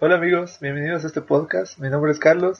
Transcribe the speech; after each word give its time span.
hola 0.00 0.14
amigos, 0.14 0.58
bienvenidos 0.60 1.02
a 1.02 1.08
este 1.08 1.22
podcast. 1.22 1.78
Mi 1.78 1.90
nombre 1.90 2.12
es 2.12 2.20
Carlos 2.20 2.58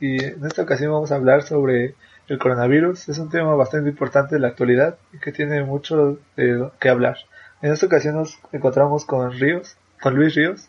y 0.00 0.22
en 0.22 0.44
esta 0.44 0.62
ocasión 0.62 0.92
vamos 0.92 1.12
a 1.12 1.14
hablar 1.14 1.42
sobre 1.42 1.94
el 2.28 2.38
coronavirus. 2.38 3.08
Es 3.08 3.18
un 3.18 3.30
tema 3.30 3.54
bastante 3.54 3.88
importante 3.88 4.36
en 4.36 4.42
la 4.42 4.48
actualidad 4.48 4.98
y 5.12 5.18
que 5.18 5.32
tiene 5.32 5.62
mucho 5.62 6.18
de 6.36 6.68
que 6.78 6.88
hablar. 6.90 7.16
En 7.62 7.72
esta 7.72 7.86
ocasión 7.86 8.16
nos 8.16 8.38
encontramos 8.52 9.06
con 9.06 9.32
Ríos, 9.32 9.76
con 10.02 10.14
Luis 10.14 10.34
Ríos. 10.34 10.68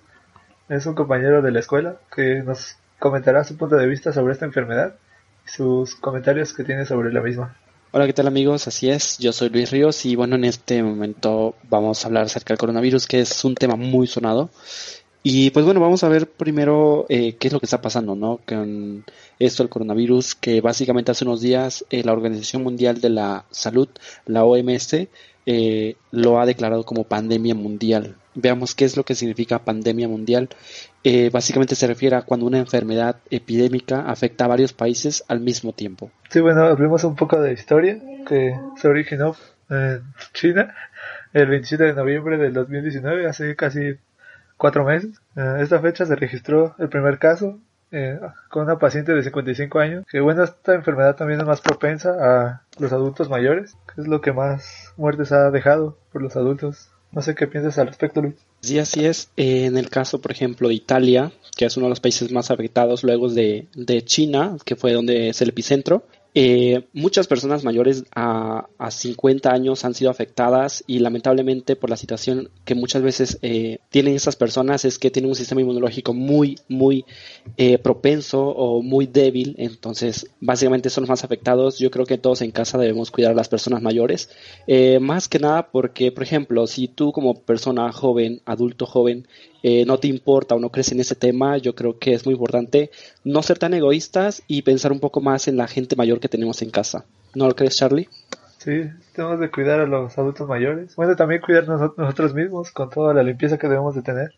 Es 0.69 0.85
un 0.85 0.95
compañero 0.95 1.41
de 1.41 1.51
la 1.51 1.59
escuela 1.59 1.97
que 2.15 2.41
nos 2.43 2.77
comentará 2.97 3.43
su 3.43 3.57
punto 3.57 3.75
de 3.75 3.87
vista 3.87 4.13
sobre 4.13 4.33
esta 4.33 4.45
enfermedad 4.45 4.95
y 5.45 5.49
sus 5.49 5.95
comentarios 5.95 6.53
que 6.53 6.63
tiene 6.63 6.85
sobre 6.85 7.11
la 7.11 7.21
misma. 7.21 7.57
Hola, 7.91 8.05
¿qué 8.05 8.13
tal 8.13 8.27
amigos? 8.27 8.67
Así 8.67 8.89
es, 8.89 9.17
yo 9.19 9.33
soy 9.33 9.49
Luis 9.49 9.71
Ríos 9.71 10.05
y 10.05 10.15
bueno, 10.15 10.35
en 10.35 10.45
este 10.45 10.81
momento 10.81 11.55
vamos 11.69 12.03
a 12.03 12.07
hablar 12.07 12.25
acerca 12.25 12.53
del 12.53 12.57
coronavirus, 12.57 13.05
que 13.05 13.19
es 13.19 13.43
un 13.43 13.55
tema 13.55 13.75
muy 13.75 14.07
sonado. 14.07 14.49
Y 15.27 15.49
pues 15.49 15.65
bueno, 15.65 15.79
vamos 15.79 16.03
a 16.03 16.07
ver 16.07 16.29
primero 16.29 17.07
eh, 17.09 17.35
qué 17.37 17.47
es 17.47 17.53
lo 17.53 17.59
que 17.59 17.65
está 17.65 17.81
pasando, 17.81 18.15
¿no? 18.15 18.41
Con 18.47 19.03
esto 19.39 19.63
del 19.63 19.71
coronavirus, 19.71 20.35
que 20.35 20.61
básicamente 20.61 21.09
hace 21.09 21.25
unos 21.25 21.41
días 21.41 21.83
eh, 21.89 22.03
la 22.03 22.13
Organización 22.13 22.61
Mundial 22.61 23.01
de 23.01 23.09
la 23.09 23.45
Salud, 23.49 23.89
la 24.27 24.45
OMS, 24.45 25.07
eh, 25.47 25.95
lo 26.11 26.39
ha 26.39 26.45
declarado 26.45 26.83
como 26.83 27.05
pandemia 27.05 27.55
mundial. 27.55 28.17
Veamos 28.35 28.75
qué 28.75 28.85
es 28.85 28.97
lo 28.97 29.03
que 29.03 29.15
significa 29.15 29.65
pandemia 29.65 30.07
mundial. 30.07 30.47
Eh, 31.03 31.31
básicamente 31.33 31.73
se 31.73 31.87
refiere 31.87 32.17
a 32.17 32.21
cuando 32.21 32.45
una 32.45 32.59
enfermedad 32.59 33.15
epidémica 33.31 34.01
afecta 34.01 34.45
a 34.45 34.49
varios 34.49 34.73
países 34.73 35.23
al 35.27 35.39
mismo 35.39 35.73
tiempo. 35.73 36.11
Sí, 36.29 36.39
bueno, 36.39 36.65
hablemos 36.65 37.03
un 37.03 37.15
poco 37.15 37.41
de 37.41 37.51
historia, 37.51 37.99
que 38.27 38.55
se 38.79 38.87
originó 38.87 39.35
en 39.71 40.03
China 40.33 40.75
el 41.33 41.47
27 41.47 41.83
de 41.83 41.93
noviembre 41.93 42.37
del 42.37 42.53
2019, 42.53 43.27
hace 43.27 43.55
casi 43.55 43.97
cuatro 44.57 44.85
meses. 44.85 45.21
En 45.35 45.59
esta 45.59 45.79
fecha 45.79 46.05
se 46.05 46.15
registró 46.15 46.75
el 46.79 46.89
primer 46.89 47.19
caso 47.19 47.59
eh, 47.91 48.19
con 48.49 48.63
una 48.63 48.79
paciente 48.79 49.13
de 49.13 49.23
55 49.23 49.79
años, 49.79 50.05
que 50.09 50.19
bueno, 50.19 50.43
esta 50.43 50.73
enfermedad 50.73 51.15
también 51.15 51.39
es 51.39 51.45
más 51.45 51.61
propensa 51.61 52.15
a 52.19 52.61
los 52.79 52.91
adultos 52.91 53.29
mayores, 53.29 53.77
que 53.93 54.01
es 54.01 54.07
lo 54.07 54.21
que 54.21 54.33
más 54.33 54.93
muertes 54.97 55.31
ha 55.31 55.51
dejado 55.51 55.97
por 56.11 56.21
los 56.21 56.35
adultos. 56.35 56.89
No 57.11 57.21
sé 57.21 57.35
qué 57.35 57.47
piensas 57.47 57.77
al 57.77 57.87
respecto, 57.87 58.21
Luis. 58.21 58.35
Sí, 58.59 58.79
así 58.79 59.05
es. 59.05 59.29
En 59.37 59.77
el 59.77 59.89
caso, 59.89 60.19
por 60.19 60.31
ejemplo, 60.31 60.67
de 60.67 60.73
Italia, 60.73 61.31
que 61.55 61.65
es 61.65 61.77
uno 61.77 61.85
de 61.85 61.91
los 61.91 62.01
países 62.01 62.29
más 62.31 62.51
afectados 62.51 63.03
luego 63.03 63.29
de, 63.29 63.67
de 63.75 64.03
China, 64.03 64.57
que 64.65 64.75
fue 64.75 64.91
donde 64.91 65.29
es 65.29 65.41
el 65.41 65.49
epicentro, 65.49 66.03
eh, 66.37 66.87
muchas 66.91 67.27
personas 67.27 67.63
mayores 67.63 68.03
a, 68.13 68.67
a, 68.77 68.91
50 68.91 69.49
años 69.49 69.85
han 69.85 69.93
sido 69.93 70.11
afectadas 70.11 70.83
y 70.85 70.99
lamentablemente 70.99 71.77
por 71.77 71.89
la 71.89 71.95
situación 71.95 72.49
que 72.65 72.75
muchas 72.75 73.01
veces 73.03 73.39
eh, 73.41 73.79
tienen 73.89 74.15
estas 74.15 74.35
personas 74.35 74.83
es 74.83 74.99
que 74.99 75.11
tienen 75.11 75.29
un 75.29 75.35
sistema 75.35 75.61
inmunológico 75.61 76.13
muy, 76.13 76.57
muy 76.67 77.05
eh, 77.55 77.77
propenso 77.77 78.47
o 78.47 78.81
muy 78.81 79.05
débil. 79.05 79.55
Entonces, 79.57 80.29
básicamente 80.41 80.89
son 80.89 81.03
los 81.03 81.09
más 81.09 81.23
afectados. 81.23 81.79
Yo 81.79 81.89
creo 81.89 82.05
que 82.05 82.17
todos 82.17 82.41
en 82.41 82.51
casa 82.51 82.77
debemos 82.77 83.11
cuidar 83.11 83.31
a 83.31 83.35
las 83.35 83.47
personas 83.47 83.81
mayores. 83.81 84.29
Eh, 84.67 84.99
más 84.99 85.29
que 85.29 85.39
nada 85.39 85.71
porque, 85.71 86.11
por 86.11 86.23
ejemplo, 86.23 86.67
si 86.67 86.89
tú 86.89 87.13
como 87.13 87.41
persona 87.45 87.89
joven, 87.93 88.41
adulto 88.45 88.85
joven, 88.85 89.25
eh, 89.67 89.83
no 89.83 89.97
te 89.97 90.07
importa 90.07 90.53
o 90.53 90.59
no 90.59 90.69
crees 90.69 90.91
en 90.91 90.99
ese 90.99 91.15
tema, 91.15 91.57
yo 91.57 91.73
creo 91.73 91.97
que 91.97 92.13
es 92.13 92.23
muy 92.23 92.35
importante 92.35 92.91
no 93.23 93.41
ser 93.41 93.57
tan 93.57 93.73
egoístas 93.73 94.43
y 94.45 94.61
pensar 94.61 94.91
un 94.91 94.99
poco 94.99 95.21
más 95.21 95.47
en 95.47 95.57
la 95.57 95.67
gente 95.67 95.95
mayor 95.95 96.19
que 96.19 96.29
tenemos 96.29 96.61
en 96.61 96.69
casa. 96.69 97.03
¿No 97.33 97.47
lo 97.47 97.55
crees, 97.55 97.75
Charlie? 97.75 98.07
Sí, 98.59 98.83
tenemos 99.15 99.39
de 99.39 99.49
cuidar 99.49 99.79
a 99.79 99.87
los 99.87 100.15
adultos 100.19 100.47
mayores. 100.47 100.95
Bueno, 100.95 101.15
también 101.15 101.41
cuidar 101.41 101.67
nosotros 101.67 102.35
mismos 102.35 102.69
con 102.69 102.91
toda 102.91 103.15
la 103.15 103.23
limpieza 103.23 103.57
que 103.57 103.67
debemos 103.67 103.95
de 103.95 104.03
tener 104.03 104.35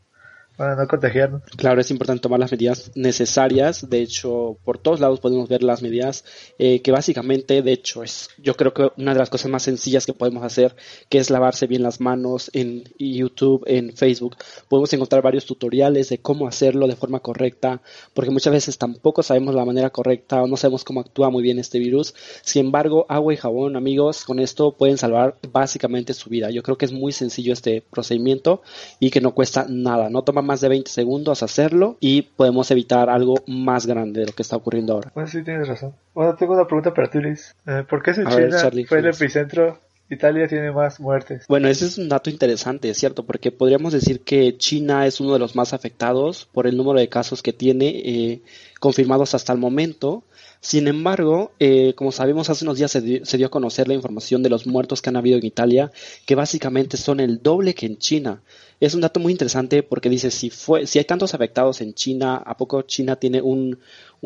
para 0.58 0.76
no 0.76 0.88
contagiarnos. 0.88 1.44
Claro, 1.56 1.80
es 1.80 1.92
importante 1.92 2.22
tomar 2.22 2.40
las 2.40 2.52
medidas 2.52 2.92
necesarias. 2.96 3.88
De 3.90 4.02
hecho, 4.02 4.58
por 4.66 4.80
todos 4.80 5.00
lados 5.00 5.20
podemos 5.20 5.48
ver 5.48 5.62
las 5.62 5.84
medidas 5.84 6.26
eh, 6.58 6.82
que 6.82 6.92
básicamente, 6.92 7.62
de 7.62 7.72
hecho, 7.72 8.04
es 8.04 8.30
yo 8.40 8.56
creo 8.56 8.74
que 8.74 8.90
una 8.98 9.14
de 9.14 9.20
las 9.20 9.30
cosas 9.30 9.52
más 9.52 9.64
sencillas 9.64 10.08
que 10.08 10.14
podemos 10.14 10.44
hacer, 10.44 10.76
que 11.10 11.20
es 11.20 11.30
lavarse 11.30 11.68
bien 11.68 11.84
las 11.84 12.02
manos 12.02 12.50
en 12.54 12.84
YouTube, 12.98 13.64
en 13.68 13.96
Facebook. 13.96 14.36
Podemos 14.68 14.92
encontrar 14.94 15.22
varios 15.22 15.46
tutoriales 15.46 16.10
de 16.10 16.18
cómo 16.18 16.48
hacerlo 16.48 16.88
de 16.88 16.96
forma 16.96 17.20
correcta, 17.20 17.82
porque 18.16 18.32
muchas 18.32 18.52
veces 18.52 18.80
tampoco 18.80 19.22
sabemos 19.22 19.54
la 19.54 19.64
manera 19.64 19.92
correcta 19.92 20.42
o 20.42 20.48
no 20.48 20.58
sabemos 20.58 20.84
cómo 20.84 21.02
actúa 21.02 21.30
muy 21.30 21.44
bien 21.44 21.60
este 21.60 21.78
virus. 21.78 22.16
Sin 22.42 22.66
embargo, 22.66 23.06
agua 23.10 23.32
y 23.32 23.38
jabón, 23.38 23.76
amigos, 23.76 24.24
con 24.24 24.40
esto 24.40 24.72
pueden 24.72 24.98
salvar 24.98 25.38
básicamente 25.52 26.16
su 26.16 26.32
vida. 26.32 26.50
Yo 26.50 26.64
creo 26.64 26.80
que 26.80 26.86
es 26.86 26.92
muy 26.92 27.12
sencillo 27.12 27.54
este 27.54 27.82
procedimiento 27.82 28.64
y 29.00 29.12
que 29.12 29.22
no 29.22 29.36
cuesta 29.36 29.68
nada. 29.70 30.10
No 30.10 30.24
toma 30.24 30.47
más 30.48 30.62
de 30.62 30.70
20 30.70 30.90
segundos 30.90 31.44
hacerlo 31.44 31.98
y 32.00 32.24
podemos 32.24 32.72
evitar 32.72 33.10
algo 33.10 33.36
más 33.46 33.86
grande 33.86 34.22
de 34.22 34.28
lo 34.28 34.34
que 34.34 34.42
está 34.42 34.56
ocurriendo 34.56 34.94
ahora. 34.94 35.12
Bueno, 35.14 35.30
sí, 35.30 35.44
tienes 35.44 35.68
razón. 35.68 35.94
Bueno, 36.16 36.36
tengo 36.36 36.54
una 36.54 36.66
pregunta 36.66 36.94
para 36.94 37.10
ti, 37.10 37.20
Luis. 37.20 37.56
Eh, 37.68 37.84
¿Por 37.88 38.02
qué 38.02 38.14
si 38.14 38.24
China 38.24 38.58
fue 38.88 39.00
el 39.00 39.08
epicentro 39.08 39.80
Italia 40.10 40.48
tiene 40.48 40.72
más 40.72 41.00
muertes. 41.00 41.46
Bueno, 41.48 41.68
ese 41.68 41.86
es 41.86 41.98
un 41.98 42.08
dato 42.08 42.30
interesante, 42.30 42.94
¿cierto? 42.94 43.26
Porque 43.26 43.52
podríamos 43.52 43.92
decir 43.92 44.22
que 44.22 44.58
China 44.58 45.06
es 45.06 45.20
uno 45.20 45.34
de 45.34 45.40
los 45.40 45.56
más 45.56 45.74
afectados 45.74 46.48
por 46.54 46.66
el 46.66 46.78
número 46.78 47.00
de 47.00 47.10
casos 47.10 47.44
que 47.44 47.52
tiene 47.52 47.88
eh, 47.90 48.42
confirmados 48.80 49.34
hasta 49.34 49.54
el 49.54 49.60
momento. 49.60 50.24
Sin 50.60 50.88
embargo, 50.88 51.52
eh, 51.60 51.94
como 51.96 52.12
sabemos, 52.12 52.50
hace 52.50 52.66
unos 52.66 52.78
días 52.78 52.92
se 52.92 53.02
dio, 53.02 53.26
se 53.26 53.38
dio, 53.38 53.48
a 53.48 53.52
conocer 53.52 53.88
la 53.88 53.94
información 53.94 54.44
de 54.44 54.50
los 54.50 54.66
muertos 54.66 55.02
que 55.02 55.10
han 55.10 55.18
habido 55.18 55.38
en 55.38 55.46
Italia, 55.46 55.92
que 56.26 56.36
básicamente 56.36 56.98
son 56.98 57.20
el 57.20 57.42
doble 57.42 57.76
que 57.76 57.86
en 57.86 57.98
China. 57.98 58.42
Es 58.80 58.94
un 58.94 59.02
dato 59.02 59.20
muy 59.20 59.32
interesante 59.32 59.82
porque 59.82 60.10
dice, 60.10 60.30
si, 60.30 60.52
fue, 60.52 60.86
si 60.86 61.00
hay 61.00 61.06
tantos 61.06 61.34
afectados 61.34 61.82
en 61.82 61.96
China, 61.96 62.36
¿a 62.38 62.56
poco 62.58 62.84
China 62.84 63.16
tiene 63.16 63.42
un, 63.42 63.80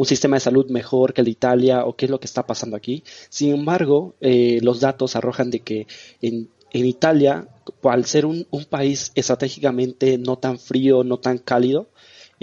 sistema 0.04 0.36
de 0.36 0.42
salud 0.42 0.70
mejor 0.70 1.14
que 1.14 1.22
el 1.22 1.26
de 1.26 1.32
Italia 1.32 1.86
o 1.86 1.96
qué 1.96 2.06
es 2.06 2.12
lo 2.12 2.20
que 2.20 2.26
está 2.26 2.46
pasando 2.46 2.76
aquí? 2.76 3.04
Sin 3.30 3.54
embargo, 3.54 4.16
eh, 4.20 4.60
los 4.62 4.82
datos 4.82 5.16
arrojan 5.16 5.52
de 5.52 5.62
que 5.62 5.88
en, 6.22 6.50
Italia, 6.74 7.48
al 7.84 8.06
ser 8.06 8.26
un, 8.26 8.46
país 8.70 9.12
estratégicamente 9.16 10.18
no 10.18 10.38
tan 10.38 10.60
frío, 10.60 11.04
no 11.04 11.20
tan 11.20 11.38
cálido, 11.38 11.88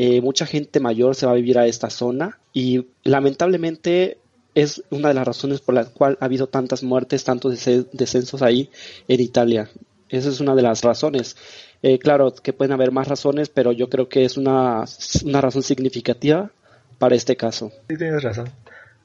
eh, 0.00 0.20
mucha 0.20 0.46
gente 0.46 0.78
mayor 0.78 1.16
se 1.16 1.26
va 1.26 1.32
a 1.32 1.34
vivir 1.34 1.58
a 1.58 1.66
esta 1.66 1.90
zona 1.90 2.38
y 2.52 2.86
lamentablemente 3.02 4.18
es 4.54 4.84
una 4.90 5.08
de 5.08 5.14
las 5.14 5.26
razones 5.26 5.60
por 5.60 5.74
la 5.74 5.86
cual 5.86 6.16
ha 6.20 6.26
habido 6.26 6.46
tantas 6.46 6.84
muertes, 6.84 7.24
tantos 7.24 7.64
descensos 7.92 8.40
ahí 8.40 8.70
en 9.08 9.20
Italia. 9.20 9.68
Esa 10.08 10.28
es 10.28 10.38
una 10.38 10.54
de 10.54 10.62
las 10.62 10.84
razones. 10.84 11.36
Eh, 11.82 11.98
claro 11.98 12.32
que 12.32 12.52
pueden 12.52 12.72
haber 12.72 12.92
más 12.92 13.08
razones, 13.08 13.48
pero 13.48 13.72
yo 13.72 13.90
creo 13.90 14.08
que 14.08 14.24
es 14.24 14.36
una, 14.36 14.84
una 15.24 15.40
razón 15.40 15.64
significativa 15.64 16.52
para 16.98 17.16
este 17.16 17.34
caso. 17.34 17.72
Sí, 17.88 17.96
tienes 17.96 18.22
razón. 18.22 18.48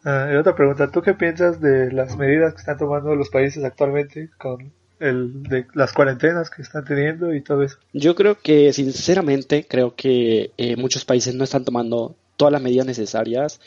Y 0.06 0.36
otra 0.36 0.54
pregunta, 0.54 0.92
¿tú 0.92 1.02
qué 1.02 1.16
piensas 1.16 1.60
de 1.60 1.92
las 1.92 2.18
medidas 2.18 2.54
que 2.54 2.60
están 2.60 2.78
tomando 2.78 3.16
los 3.16 3.30
países 3.30 3.64
actualmente 3.64 4.30
con 4.38 4.72
el 5.03 5.44
de 5.44 5.68
las 5.74 5.94
cuarentenas 5.94 6.50
que 6.50 6.62
están 6.62 6.86
teniendo 6.86 7.34
y 7.34 7.41
todo 7.41 7.64
eso? 7.64 7.78
Yo 7.94 8.16
creo 8.16 8.40
que, 8.40 8.72
sinceramente, 8.74 9.66
creo 9.68 9.96
que 9.96 10.52
eh, 10.58 10.75
muchos 10.75 11.06
países 11.06 11.36
no 11.36 11.44
están 11.44 11.66
tomando 11.66 12.16
todas 12.38 12.52
las 12.52 12.62
medidas 12.62 12.86
necesarias. 12.86 13.59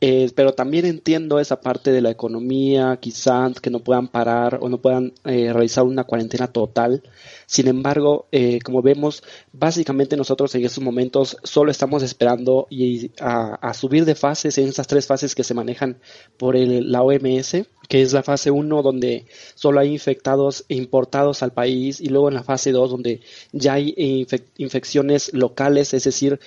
Eh, 0.00 0.30
pero 0.36 0.52
también 0.52 0.86
entiendo 0.86 1.40
esa 1.40 1.60
parte 1.60 1.90
de 1.90 2.00
la 2.00 2.10
economía, 2.10 2.98
quizás 3.00 3.60
que 3.60 3.70
no 3.70 3.80
puedan 3.80 4.06
parar 4.06 4.58
o 4.62 4.68
no 4.68 4.78
puedan 4.80 5.12
eh, 5.24 5.52
realizar 5.52 5.84
una 5.84 6.04
cuarentena 6.04 6.46
total. 6.46 7.02
Sin 7.46 7.66
embargo, 7.66 8.28
eh, 8.30 8.60
como 8.62 8.80
vemos, 8.80 9.24
básicamente 9.52 10.16
nosotros 10.16 10.54
en 10.54 10.64
estos 10.64 10.84
momentos 10.84 11.36
solo 11.42 11.72
estamos 11.72 12.04
esperando 12.04 12.68
y 12.70 13.10
a, 13.18 13.74
subir 13.74 14.04
de 14.04 14.14
fases 14.14 14.56
en 14.58 14.68
esas 14.68 14.86
tres 14.86 15.06
fases 15.06 15.34
que 15.34 15.42
se 15.44 15.54
manejan 15.54 15.98
por 16.36 16.54
el, 16.54 16.92
la 16.92 17.02
OMS, 17.02 17.66
que 17.88 18.02
es 18.02 18.12
la 18.12 18.22
fase 18.22 18.50
1 18.52 18.82
donde 18.82 19.26
solo 19.54 19.80
hay 19.80 19.92
infectados 19.92 20.64
importados 20.68 21.42
al 21.42 21.52
país 21.52 22.00
y 22.00 22.08
luego 22.08 22.28
en 22.28 22.34
la 22.34 22.44
fase 22.44 22.70
2 22.70 22.90
donde 22.90 23.20
ya 23.52 23.74
hay 23.74 23.94
infec 23.96 24.46
infecciones 24.58 25.32
locales, 25.32 25.94
es 25.94 26.04
decir, 26.04 26.38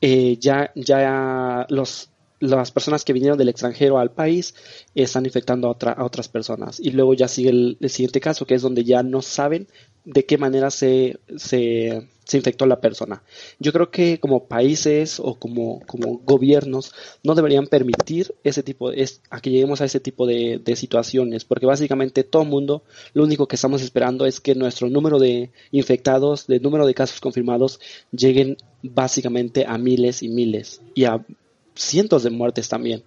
eh, 0.00 0.36
ya, 0.38 0.72
ya 0.74 1.66
los 1.68 2.09
las 2.40 2.72
personas 2.72 3.04
que 3.04 3.12
vinieron 3.12 3.38
del 3.38 3.50
extranjero 3.50 3.98
al 3.98 4.10
país 4.10 4.54
están 4.94 5.26
infectando 5.26 5.68
a, 5.68 5.72
otra, 5.72 5.92
a 5.92 6.04
otras 6.04 6.28
personas. 6.28 6.80
Y 6.80 6.90
luego 6.90 7.14
ya 7.14 7.28
sigue 7.28 7.50
el, 7.50 7.90
siguiente 7.90 8.20
caso, 8.20 8.46
que 8.46 8.54
es 8.54 8.62
donde 8.62 8.82
ya 8.82 9.02
no 9.02 9.22
saben 9.22 9.68
de 10.06 10.24
qué 10.24 10.38
manera 10.38 10.70
se, 10.70 11.20
se, 11.36 12.08
se, 12.24 12.36
infectó 12.38 12.64
la 12.64 12.80
persona. 12.80 13.22
Yo 13.58 13.70
creo 13.72 13.90
que 13.90 14.18
como 14.18 14.46
países 14.46 15.20
o 15.20 15.34
como, 15.34 15.80
como 15.86 16.18
gobiernos 16.24 16.94
no 17.22 17.34
deberían 17.34 17.66
permitir 17.66 18.34
ese 18.42 18.62
tipo 18.62 18.90
es, 18.90 19.20
a 19.28 19.42
que 19.42 19.50
lleguemos 19.50 19.82
a 19.82 19.84
ese 19.84 20.00
tipo 20.00 20.26
de, 20.26 20.58
de 20.64 20.76
situaciones, 20.76 21.44
porque 21.44 21.66
básicamente 21.66 22.24
todo 22.24 22.42
el 22.42 22.48
mundo 22.48 22.82
lo 23.12 23.24
único 23.24 23.46
que 23.46 23.56
estamos 23.56 23.82
esperando 23.82 24.24
es 24.24 24.40
que 24.40 24.54
nuestro 24.54 24.88
número 24.88 25.18
de 25.18 25.50
infectados, 25.70 26.46
de 26.46 26.60
número 26.60 26.86
de 26.86 26.94
casos 26.94 27.20
confirmados, 27.20 27.78
lleguen 28.10 28.56
básicamente 28.82 29.66
a 29.68 29.76
miles 29.76 30.22
y 30.22 30.30
miles 30.30 30.80
y 30.94 31.04
a 31.04 31.22
cientos 31.80 32.22
de 32.22 32.30
muertes 32.30 32.68
también. 32.68 33.02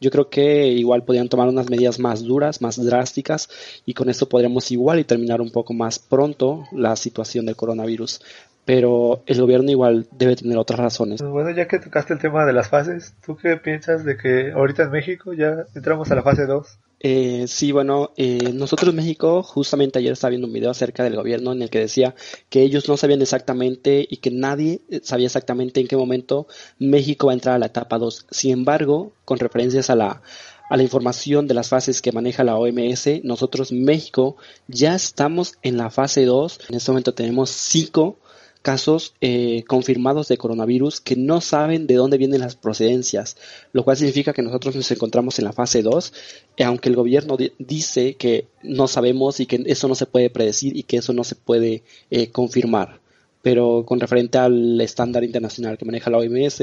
Yo 0.00 0.10
creo 0.10 0.30
que 0.30 0.68
igual 0.68 1.02
podrían 1.02 1.28
tomar 1.28 1.48
unas 1.48 1.68
medidas 1.68 1.98
más 1.98 2.22
duras, 2.22 2.62
más 2.62 2.76
drásticas, 2.82 3.48
y 3.84 3.94
con 3.94 4.08
esto 4.08 4.28
podríamos 4.28 4.70
igual 4.70 5.00
y 5.00 5.04
terminar 5.04 5.40
un 5.40 5.50
poco 5.50 5.74
más 5.74 5.98
pronto 5.98 6.64
la 6.70 6.94
situación 6.94 7.46
del 7.46 7.56
coronavirus. 7.56 8.20
pero 8.64 9.22
el 9.24 9.40
gobierno 9.40 9.70
igual 9.70 10.06
debe 10.12 10.36
tener 10.36 10.58
otras 10.58 10.78
razones. 10.78 11.22
Bueno, 11.22 11.50
ya 11.52 11.66
que 11.66 11.78
tocaste 11.78 12.12
el 12.12 12.18
tema 12.18 12.44
de 12.44 12.52
las 12.52 12.68
fases, 12.68 13.14
¿tú 13.24 13.34
qué 13.34 13.56
piensas 13.56 14.04
de 14.04 14.18
que 14.18 14.52
ahorita 14.52 14.82
en 14.82 14.90
México 14.90 15.32
ya 15.32 15.64
entramos 15.74 16.10
a 16.10 16.14
la 16.14 16.22
fase 16.22 16.44
2? 16.44 16.78
Eh, 17.00 17.44
sí, 17.46 17.70
bueno, 17.70 18.12
eh, 18.16 18.52
nosotros 18.52 18.90
en 18.90 18.96
México, 18.96 19.42
justamente 19.42 19.98
ayer 19.98 20.12
estaba 20.12 20.30
viendo 20.30 20.48
un 20.48 20.52
video 20.52 20.70
acerca 20.70 21.04
del 21.04 21.14
gobierno 21.14 21.52
en 21.52 21.62
el 21.62 21.70
que 21.70 21.78
decía 21.78 22.14
que 22.48 22.62
ellos 22.62 22.88
no 22.88 22.96
sabían 22.96 23.22
exactamente 23.22 24.06
y 24.08 24.16
que 24.16 24.30
nadie 24.30 24.80
sabía 25.02 25.26
exactamente 25.26 25.80
en 25.80 25.86
qué 25.86 25.96
momento 25.96 26.48
México 26.78 27.28
va 27.28 27.32
a 27.32 27.34
entrar 27.34 27.54
a 27.54 27.58
la 27.58 27.66
etapa 27.66 27.98
2. 27.98 28.26
Sin 28.30 28.50
embargo, 28.50 29.12
con 29.24 29.38
referencias 29.38 29.90
a 29.90 29.94
la, 29.94 30.22
a 30.68 30.76
la 30.76 30.82
información 30.82 31.46
de 31.46 31.54
las 31.54 31.68
fases 31.68 32.02
que 32.02 32.12
maneja 32.12 32.42
la 32.42 32.56
OMS, 32.56 33.22
nosotros 33.22 33.70
México 33.70 34.36
ya 34.66 34.94
estamos 34.94 35.54
en 35.62 35.76
la 35.76 35.90
fase 35.90 36.24
2. 36.24 36.60
En 36.68 36.76
este 36.76 36.90
momento 36.90 37.14
tenemos 37.14 37.50
cinco 37.50 38.18
casos 38.62 39.14
eh, 39.20 39.64
confirmados 39.66 40.28
de 40.28 40.36
coronavirus 40.36 41.00
que 41.00 41.16
no 41.16 41.40
saben 41.40 41.86
de 41.86 41.94
dónde 41.94 42.18
vienen 42.18 42.40
las 42.40 42.56
procedencias, 42.56 43.36
lo 43.72 43.84
cual 43.84 43.96
significa 43.96 44.32
que 44.32 44.42
nosotros 44.42 44.76
nos 44.76 44.90
encontramos 44.90 45.38
en 45.38 45.44
la 45.44 45.52
fase 45.52 45.82
2, 45.82 46.12
eh, 46.56 46.64
aunque 46.64 46.88
el 46.88 46.96
gobierno 46.96 47.36
dice 47.58 48.14
que 48.14 48.46
no 48.62 48.88
sabemos 48.88 49.40
y 49.40 49.46
que 49.46 49.62
eso 49.66 49.88
no 49.88 49.94
se 49.94 50.06
puede 50.06 50.30
predecir 50.30 50.76
y 50.76 50.82
que 50.82 50.98
eso 50.98 51.12
no 51.12 51.24
se 51.24 51.34
puede 51.34 51.82
eh, 52.10 52.30
confirmar. 52.30 53.00
Pero 53.42 53.84
con 53.86 54.00
referente 54.00 54.38
al 54.38 54.80
estándar 54.80 55.24
internacional 55.24 55.78
que 55.78 55.84
maneja 55.84 56.10
la 56.10 56.18
OMS, 56.18 56.60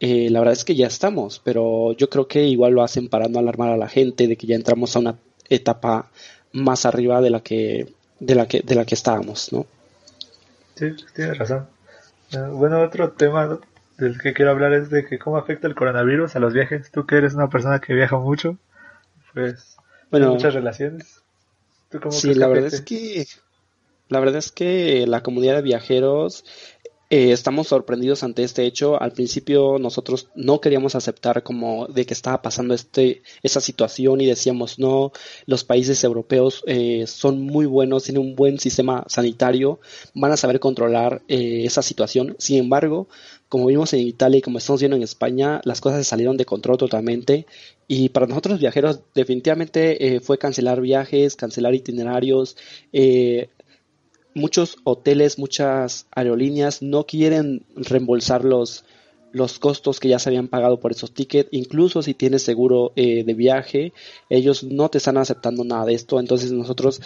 la 0.00 0.40
verdad 0.40 0.52
es 0.52 0.64
que 0.64 0.74
ya 0.74 0.88
estamos, 0.88 1.40
pero 1.44 1.92
yo 1.92 2.10
creo 2.10 2.26
que 2.26 2.44
igual 2.44 2.72
lo 2.72 2.82
hacen 2.82 3.08
para 3.08 3.28
no 3.28 3.38
alarmar 3.38 3.70
a 3.70 3.76
la 3.76 3.88
gente 3.88 4.26
de 4.26 4.36
que 4.36 4.48
ya 4.48 4.56
entramos 4.56 4.96
a 4.96 4.98
una 4.98 5.18
etapa 5.48 6.10
más 6.50 6.86
arriba 6.86 7.20
de 7.20 7.30
la 7.30 7.40
que 7.40 7.86
de 8.18 8.34
la 8.34 8.48
que 8.48 8.60
de 8.60 8.74
la 8.74 8.84
que 8.84 8.96
estábamos, 8.96 9.52
¿no? 9.52 9.64
Sí, 10.74 10.94
tienes 11.14 11.38
razón. 11.38 11.68
Ah, 12.34 12.48
bueno, 12.50 12.80
otro 12.80 13.12
tema 13.12 13.58
del 13.98 14.20
que 14.20 14.32
quiero 14.32 14.50
hablar 14.50 14.72
es 14.72 14.90
de 14.90 15.06
que 15.06 15.18
cómo 15.18 15.36
afecta 15.36 15.66
el 15.66 15.74
coronavirus 15.74 16.36
a 16.36 16.40
los 16.40 16.54
viajes. 16.54 16.90
Tú 16.90 17.06
que 17.06 17.16
eres 17.16 17.34
una 17.34 17.48
persona 17.48 17.80
que 17.80 17.94
viaja 17.94 18.18
mucho, 18.18 18.56
pues 19.34 19.76
bueno, 20.10 20.30
muchas 20.30 20.54
relaciones. 20.54 21.22
¿Tú 21.90 22.00
cómo 22.00 22.12
sí, 22.12 22.34
la 22.34 22.48
verdad 22.48 22.72
es 22.72 22.80
que 22.80 23.26
la 24.08 24.20
verdad 24.20 24.36
es 24.36 24.52
que 24.52 25.06
la 25.06 25.22
comunidad 25.22 25.56
de 25.56 25.62
viajeros 25.62 26.44
eh, 27.12 27.30
estamos 27.30 27.68
sorprendidos 27.68 28.22
ante 28.22 28.42
este 28.42 28.64
hecho. 28.64 28.98
Al 28.98 29.12
principio 29.12 29.78
nosotros 29.78 30.28
no 30.34 30.62
queríamos 30.62 30.94
aceptar 30.94 31.42
como 31.42 31.86
de 31.86 32.06
que 32.06 32.14
estaba 32.14 32.40
pasando 32.40 32.72
este, 32.72 33.22
esa 33.42 33.60
situación 33.60 34.22
y 34.22 34.26
decíamos 34.26 34.78
no, 34.78 35.12
los 35.44 35.62
países 35.62 36.02
europeos 36.04 36.64
eh, 36.66 37.04
son 37.06 37.42
muy 37.42 37.66
buenos, 37.66 38.04
tienen 38.04 38.22
un 38.22 38.34
buen 38.34 38.58
sistema 38.58 39.04
sanitario, 39.08 39.78
van 40.14 40.32
a 40.32 40.38
saber 40.38 40.58
controlar 40.58 41.20
eh, 41.28 41.64
esa 41.66 41.82
situación. 41.82 42.34
Sin 42.38 42.56
embargo, 42.56 43.08
como 43.50 43.66
vimos 43.66 43.92
en 43.92 44.00
Italia 44.00 44.38
y 44.38 44.42
como 44.42 44.56
estamos 44.56 44.80
viendo 44.80 44.96
en 44.96 45.02
España, 45.02 45.60
las 45.64 45.82
cosas 45.82 45.98
se 45.98 46.04
salieron 46.04 46.38
de 46.38 46.46
control 46.46 46.78
totalmente 46.78 47.44
y 47.88 48.08
para 48.08 48.26
nosotros 48.26 48.58
viajeros 48.58 49.00
definitivamente 49.14 50.18
fue 50.22 50.38
cancelar 50.38 50.80
viajes, 50.80 51.36
cancelar 51.36 51.74
itinerarios, 51.74 52.56
muchos 54.34 54.76
hoteles, 54.84 55.38
muchas 55.38 56.06
aerolíneas 56.10 56.82
no 56.82 57.04
quieren 57.06 57.64
reembolsar 57.76 58.44
los, 58.44 58.84
los 59.32 59.58
costos 59.58 60.00
que 60.00 60.08
ya 60.08 60.18
se 60.18 60.28
habían 60.28 60.48
pagado 60.48 60.78
por 60.78 60.92
esos 60.92 61.12
tickets, 61.12 61.48
incluso 61.52 62.02
si 62.02 62.14
tienes 62.14 62.42
seguro 62.42 62.92
eh, 62.96 63.24
de 63.24 63.34
viaje, 63.34 63.92
ellos 64.28 64.62
no 64.62 64.88
te 64.88 64.98
están 64.98 65.16
aceptando 65.16 65.64
nada 65.64 65.86
de 65.86 65.94
esto, 65.94 66.20
entonces 66.20 66.52
nosotros 66.52 67.00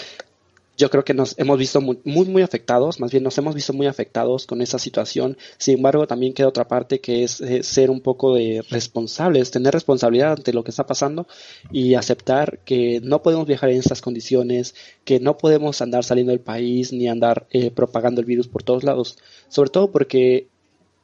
yo 0.77 0.91
creo 0.91 1.05
que 1.05 1.15
nos 1.15 1.39
hemos 1.39 1.59
visto 1.59 1.81
muy, 1.81 1.99
muy, 2.05 2.43
afectados, 2.43 3.01
más 3.01 3.11
bien 3.11 3.23
nos 3.23 3.37
hemos 3.39 3.55
visto 3.55 3.73
muy 3.73 3.87
afectados 3.87 4.47
con 4.47 4.61
esa 4.61 4.79
situación. 4.79 5.37
Sin 5.59 5.77
embargo, 5.77 6.07
también 6.07 6.35
queda 6.35 6.49
otra 6.49 6.69
parte 6.69 7.01
que 7.01 7.25
es 7.25 7.43
ser 7.63 7.91
un 7.91 8.01
poco 8.01 8.35
de 8.35 8.63
responsables, 8.69 9.51
tener 9.51 9.73
responsabilidad 9.73 10.33
ante 10.33 10.53
lo 10.53 10.65
que 10.65 10.71
está 10.71 10.87
pasando 10.87 11.27
y 11.73 11.95
aceptar 11.95 12.59
que 12.65 13.01
no 13.03 13.23
podemos 13.23 13.47
viajar 13.47 13.71
en 13.71 13.79
estas 13.79 14.03
condiciones, 14.03 14.75
que 15.05 15.21
no 15.21 15.39
podemos 15.39 15.81
andar 15.81 16.05
saliendo 16.05 16.33
del 16.33 16.41
país 16.41 16.93
ni 16.93 17.09
andar 17.09 17.47
eh, 17.51 17.71
propagando 17.71 18.21
el 18.21 18.27
virus 18.27 18.49
por 18.49 18.63
todos 18.63 18.85
lados. 18.85 19.19
Sobre 19.49 19.71
todo 19.71 19.91
porque 19.91 20.49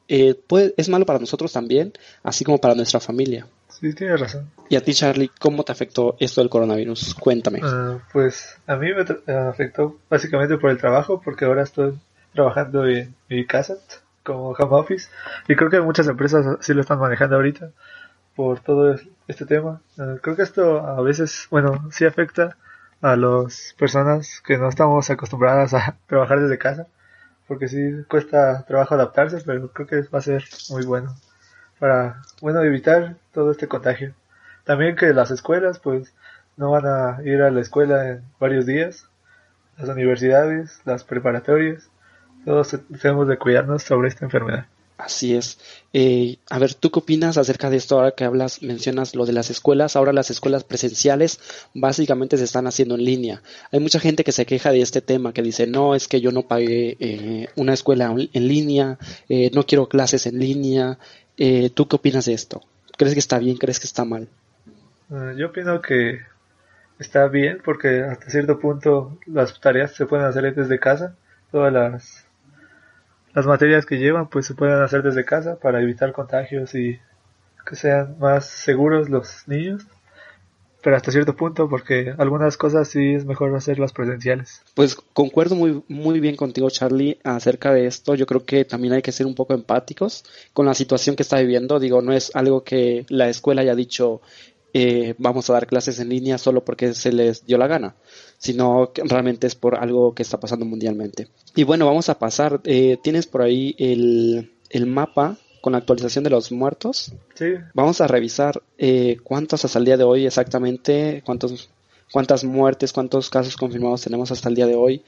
eh, 0.07 0.35
es 0.77 0.89
malo 0.89 1.05
para 1.05 1.19
nosotros 1.19 1.51
también, 1.51 1.93
así 2.21 2.43
como 2.43 2.59
para 2.59 2.75
nuestra 2.75 2.99
familia. 2.99 3.47
Sí, 3.83 3.93
tienes 3.93 4.17
razón. 4.17 4.49
Y 4.69 4.77
a 4.77 4.81
ti, 4.81 4.93
Charlie, 4.93 5.29
¿cómo 5.41 5.63
te 5.63 5.73
afectó 5.73 6.15
esto 6.17 6.39
del 6.39 6.49
coronavirus? 6.49 7.15
Cuéntame. 7.15 7.59
Ah, 7.61 7.97
pues 8.13 8.57
a 8.65 8.77
mí 8.77 8.87
me 8.93 9.33
afectó 9.33 9.99
básicamente 10.09 10.57
por 10.57 10.71
el 10.71 10.77
trabajo, 10.77 11.19
porque 11.19 11.43
ahora 11.43 11.63
estoy 11.63 11.99
trabajando 12.33 12.87
en 12.87 13.13
mi 13.27 13.45
casa 13.45 13.75
como 14.23 14.51
home 14.51 14.77
office 14.77 15.09
y 15.49 15.57
creo 15.57 15.69
que 15.69 15.81
muchas 15.81 16.07
empresas 16.07 16.59
sí 16.61 16.73
lo 16.73 16.79
están 16.79 16.97
manejando 16.97 17.35
ahorita 17.35 17.71
por 18.37 18.61
todo 18.61 18.95
este 19.27 19.45
tema. 19.45 19.81
Ah, 19.99 20.15
creo 20.21 20.37
que 20.37 20.43
esto 20.43 20.79
a 20.79 21.01
veces, 21.01 21.47
bueno, 21.51 21.89
sí 21.91 22.05
afecta 22.05 22.55
a 23.01 23.17
las 23.17 23.75
personas 23.77 24.41
que 24.45 24.57
no 24.57 24.69
estamos 24.69 25.09
acostumbradas 25.09 25.73
a 25.73 25.97
trabajar 26.07 26.39
desde 26.39 26.57
casa, 26.57 26.87
porque 27.49 27.67
sí 27.67 28.05
cuesta 28.07 28.63
trabajo 28.65 28.95
adaptarse, 28.95 29.43
pero 29.45 29.67
creo 29.73 29.87
que 29.87 30.01
va 30.03 30.19
a 30.19 30.21
ser 30.21 30.45
muy 30.69 30.85
bueno 30.85 31.13
para, 31.83 32.21
bueno, 32.39 32.63
evitar 32.63 33.17
todo 33.33 33.51
este 33.51 33.67
contagio. 33.67 34.13
También 34.63 34.95
que 34.95 35.07
las 35.07 35.31
escuelas, 35.31 35.79
pues, 35.79 36.13
no 36.55 36.71
van 36.71 36.85
a 36.85 37.19
ir 37.25 37.41
a 37.41 37.51
la 37.51 37.59
escuela 37.59 38.07
en 38.07 38.23
varios 38.39 38.65
días. 38.65 39.09
Las 39.77 39.89
universidades, 39.89 40.79
las 40.85 41.03
preparatorias, 41.03 41.89
todos 42.45 42.77
tenemos 43.01 43.27
de 43.27 43.37
cuidarnos 43.37 43.83
sobre 43.83 44.07
esta 44.07 44.23
enfermedad. 44.23 44.65
Así 44.97 45.35
es. 45.35 45.57
Eh, 45.91 46.37
a 46.49 46.59
ver, 46.59 46.75
¿tú 46.75 46.89
qué 46.89 46.99
opinas 46.99 47.37
acerca 47.37 47.69
de 47.69 47.77
esto 47.77 47.95
ahora 47.95 48.11
que 48.11 48.23
hablas, 48.23 48.61
mencionas 48.61 49.15
lo 49.15 49.25
de 49.25 49.33
las 49.33 49.49
escuelas? 49.49 49.95
Ahora 49.95 50.13
las 50.13 50.31
escuelas 50.31 50.63
presenciales 50.63 51.39
básicamente 51.73 52.37
se 52.37 52.45
están 52.45 52.67
haciendo 52.67 52.95
en 52.95 53.03
línea. 53.03 53.41
Hay 53.71 53.79
mucha 53.79 53.99
gente 53.99 54.23
que 54.23 54.31
se 54.31 54.45
queja 54.45 54.71
de 54.71 54.81
este 54.81 55.01
tema, 55.01 55.33
que 55.33 55.41
dice, 55.41 55.67
no, 55.67 55.95
es 55.95 56.07
que 56.07 56.21
yo 56.21 56.31
no 56.31 56.43
pagué 56.47 56.95
eh, 56.99 57.47
una 57.55 57.73
escuela 57.73 58.15
en 58.15 58.47
línea, 58.47 58.97
eh, 59.27 59.51
no 59.53 59.65
quiero 59.65 59.89
clases 59.89 60.25
en 60.25 60.39
línea, 60.39 60.99
eh, 61.37 61.69
¿Tú 61.69 61.87
qué 61.87 61.95
opinas 61.95 62.25
de 62.25 62.33
esto? 62.33 62.61
¿Crees 62.97 63.13
que 63.13 63.19
está 63.19 63.39
bien? 63.39 63.57
¿Crees 63.57 63.79
que 63.79 63.87
está 63.87 64.05
mal? 64.05 64.27
Ah, 65.09 65.33
yo 65.35 65.47
opino 65.47 65.81
que 65.81 66.21
está 66.99 67.27
bien 67.27 67.61
porque 67.63 68.03
hasta 68.03 68.29
cierto 68.29 68.59
punto 68.59 69.17
las 69.25 69.59
tareas 69.59 69.93
se 69.93 70.05
pueden 70.05 70.25
hacer 70.25 70.53
desde 70.53 70.79
casa. 70.79 71.15
Todas 71.51 71.73
las, 71.73 72.25
las 73.33 73.45
materias 73.45 73.85
que 73.85 73.97
llevan 73.97 74.27
pues 74.29 74.45
se 74.45 74.55
pueden 74.55 74.81
hacer 74.81 75.03
desde 75.03 75.25
casa 75.25 75.57
para 75.59 75.81
evitar 75.81 76.13
contagios 76.13 76.73
y 76.75 76.99
que 77.65 77.75
sean 77.75 78.17
más 78.19 78.45
seguros 78.45 79.09
los 79.09 79.47
niños 79.47 79.85
pero 80.83 80.97
hasta 80.97 81.11
cierto 81.11 81.35
punto, 81.35 81.69
porque 81.69 82.13
algunas 82.17 82.57
cosas 82.57 82.89
sí 82.89 83.13
es 83.13 83.25
mejor 83.25 83.55
hacerlas 83.55 83.93
presenciales. 83.93 84.61
Pues 84.75 84.95
concuerdo 84.95 85.55
muy, 85.55 85.81
muy 85.87 86.19
bien 86.19 86.35
contigo, 86.35 86.69
Charlie, 86.69 87.19
acerca 87.23 87.73
de 87.73 87.87
esto. 87.87 88.15
Yo 88.15 88.25
creo 88.25 88.43
que 88.45 88.65
también 88.65 88.93
hay 88.93 89.01
que 89.01 89.13
ser 89.13 89.25
un 89.25 89.33
poco 89.33 89.53
empáticos 89.53 90.25
con 90.51 90.65
la 90.65 90.73
situación 90.73 91.15
que 91.15 91.23
está 91.23 91.39
viviendo. 91.39 91.79
Digo, 91.79 92.01
no 92.01 92.11
es 92.11 92.35
algo 92.35 92.63
que 92.65 93.05
la 93.07 93.29
escuela 93.29 93.61
haya 93.61 93.75
dicho, 93.75 94.21
eh, 94.73 95.15
vamos 95.19 95.49
a 95.49 95.53
dar 95.53 95.67
clases 95.67 95.99
en 95.99 96.09
línea 96.09 96.37
solo 96.37 96.65
porque 96.65 96.93
se 96.93 97.13
les 97.13 97.45
dio 97.45 97.57
la 97.57 97.67
gana, 97.67 97.95
sino 98.37 98.91
que 98.93 99.03
realmente 99.05 99.47
es 99.47 99.55
por 99.55 99.75
algo 99.75 100.13
que 100.13 100.23
está 100.23 100.37
pasando 100.39 100.65
mundialmente. 100.65 101.29
Y 101.55 101.63
bueno, 101.63 101.85
vamos 101.85 102.09
a 102.09 102.19
pasar. 102.19 102.59
Eh, 102.65 102.97
Tienes 103.01 103.25
por 103.25 103.41
ahí 103.41 103.73
el, 103.77 104.51
el 104.69 104.85
mapa 104.85 105.37
con 105.63 105.71
la 105.71 105.79
actualización 105.79 106.25
de 106.25 106.29
los 106.29 106.51
muertos. 106.51 107.13
Sí. 107.35 107.53
Vamos 107.73 108.01
a 108.01 108.07
revisar 108.07 108.61
eh, 108.77 109.15
cuántos 109.23 109.63
hasta 109.63 109.79
el 109.79 109.85
día 109.85 109.95
de 109.95 110.03
hoy 110.03 110.25
exactamente, 110.25 111.23
cuántos, 111.25 111.69
cuántas 112.11 112.43
muertes, 112.43 112.91
cuántos 112.91 113.29
casos 113.29 113.55
confirmados 113.55 114.01
tenemos 114.01 114.29
hasta 114.29 114.49
el 114.49 114.55
día 114.55 114.67
de 114.67 114.75
hoy, 114.75 115.05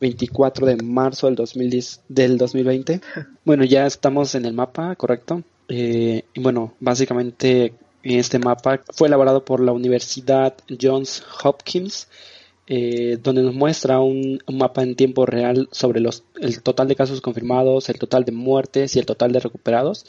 24 0.00 0.66
de 0.66 0.76
marzo 0.76 1.26
del, 1.26 1.36
2010, 1.36 2.02
del 2.06 2.36
2020. 2.36 3.00
bueno, 3.46 3.64
ya 3.64 3.86
estamos 3.86 4.34
en 4.34 4.44
el 4.44 4.52
mapa, 4.52 4.94
¿correcto? 4.94 5.42
Eh, 5.68 6.24
y 6.34 6.40
bueno, 6.42 6.74
básicamente 6.80 7.72
este 8.02 8.38
mapa 8.38 8.82
fue 8.92 9.08
elaborado 9.08 9.42
por 9.42 9.60
la 9.60 9.72
Universidad 9.72 10.54
Johns 10.78 11.24
Hopkins 11.42 12.08
eh, 12.66 13.18
donde 13.22 13.42
nos 13.42 13.54
muestra 13.54 14.00
un, 14.00 14.40
mapa 14.50 14.82
en 14.82 14.96
tiempo 14.96 15.26
real 15.26 15.68
sobre 15.70 16.00
el 16.40 16.62
total 16.62 16.88
de 16.88 16.96
casos 16.96 17.20
confirmados, 17.20 17.90
el 17.90 17.98
total 17.98 18.24
de 18.24 18.32
muertes 18.32 18.96
y 18.96 18.98
el 18.98 19.06
total 19.06 19.32
de 19.32 19.40
recuperados. 19.40 20.06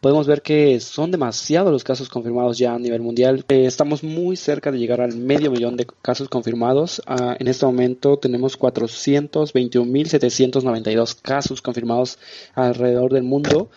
Podemos 0.00 0.26
ver 0.28 0.42
que 0.42 0.78
son 0.80 1.10
demasiados 1.10 1.72
los 1.72 1.82
casos 1.84 2.08
confirmados 2.08 2.56
ya 2.56 2.72
a 2.72 2.78
nivel 2.78 3.02
mundial. 3.02 3.44
Eh, 3.48 3.66
estamos 3.66 4.04
muy 4.04 4.36
cerca 4.36 4.70
de 4.70 4.78
llegar 4.78 5.00
al 5.00 5.16
medio 5.16 5.50
millón 5.50 5.76
de 5.76 5.88
casos 6.00 6.28
confirmados. 6.28 7.02
Ah, 7.06 7.36
en 7.38 7.48
este 7.48 7.66
momento 7.66 8.16
tenemos 8.16 8.56
421.792 8.58 11.20
casos 11.20 11.60
confirmados 11.60 12.18
alrededor 12.54 13.12
del 13.12 13.24
mundo. 13.24 13.70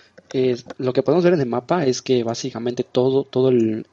lo 0.77 0.93
que 0.93 1.03
podemos 1.03 1.25
ver 1.25 1.33
en 1.33 1.41
el 1.41 1.47
mapa 1.47 1.85
es 1.85 2.01
que 2.01 2.23
básicamente 2.23 2.83
todo, 2.83 3.25
todo 3.25 3.49
el, 3.49 3.85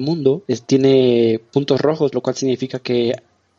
mundo 0.00 0.42
tiene 0.66 1.40
puntos 1.52 1.80
rojos, 1.80 2.12
lo 2.12 2.20
cual 2.20 2.36
significa 2.36 2.80
que 2.80 3.14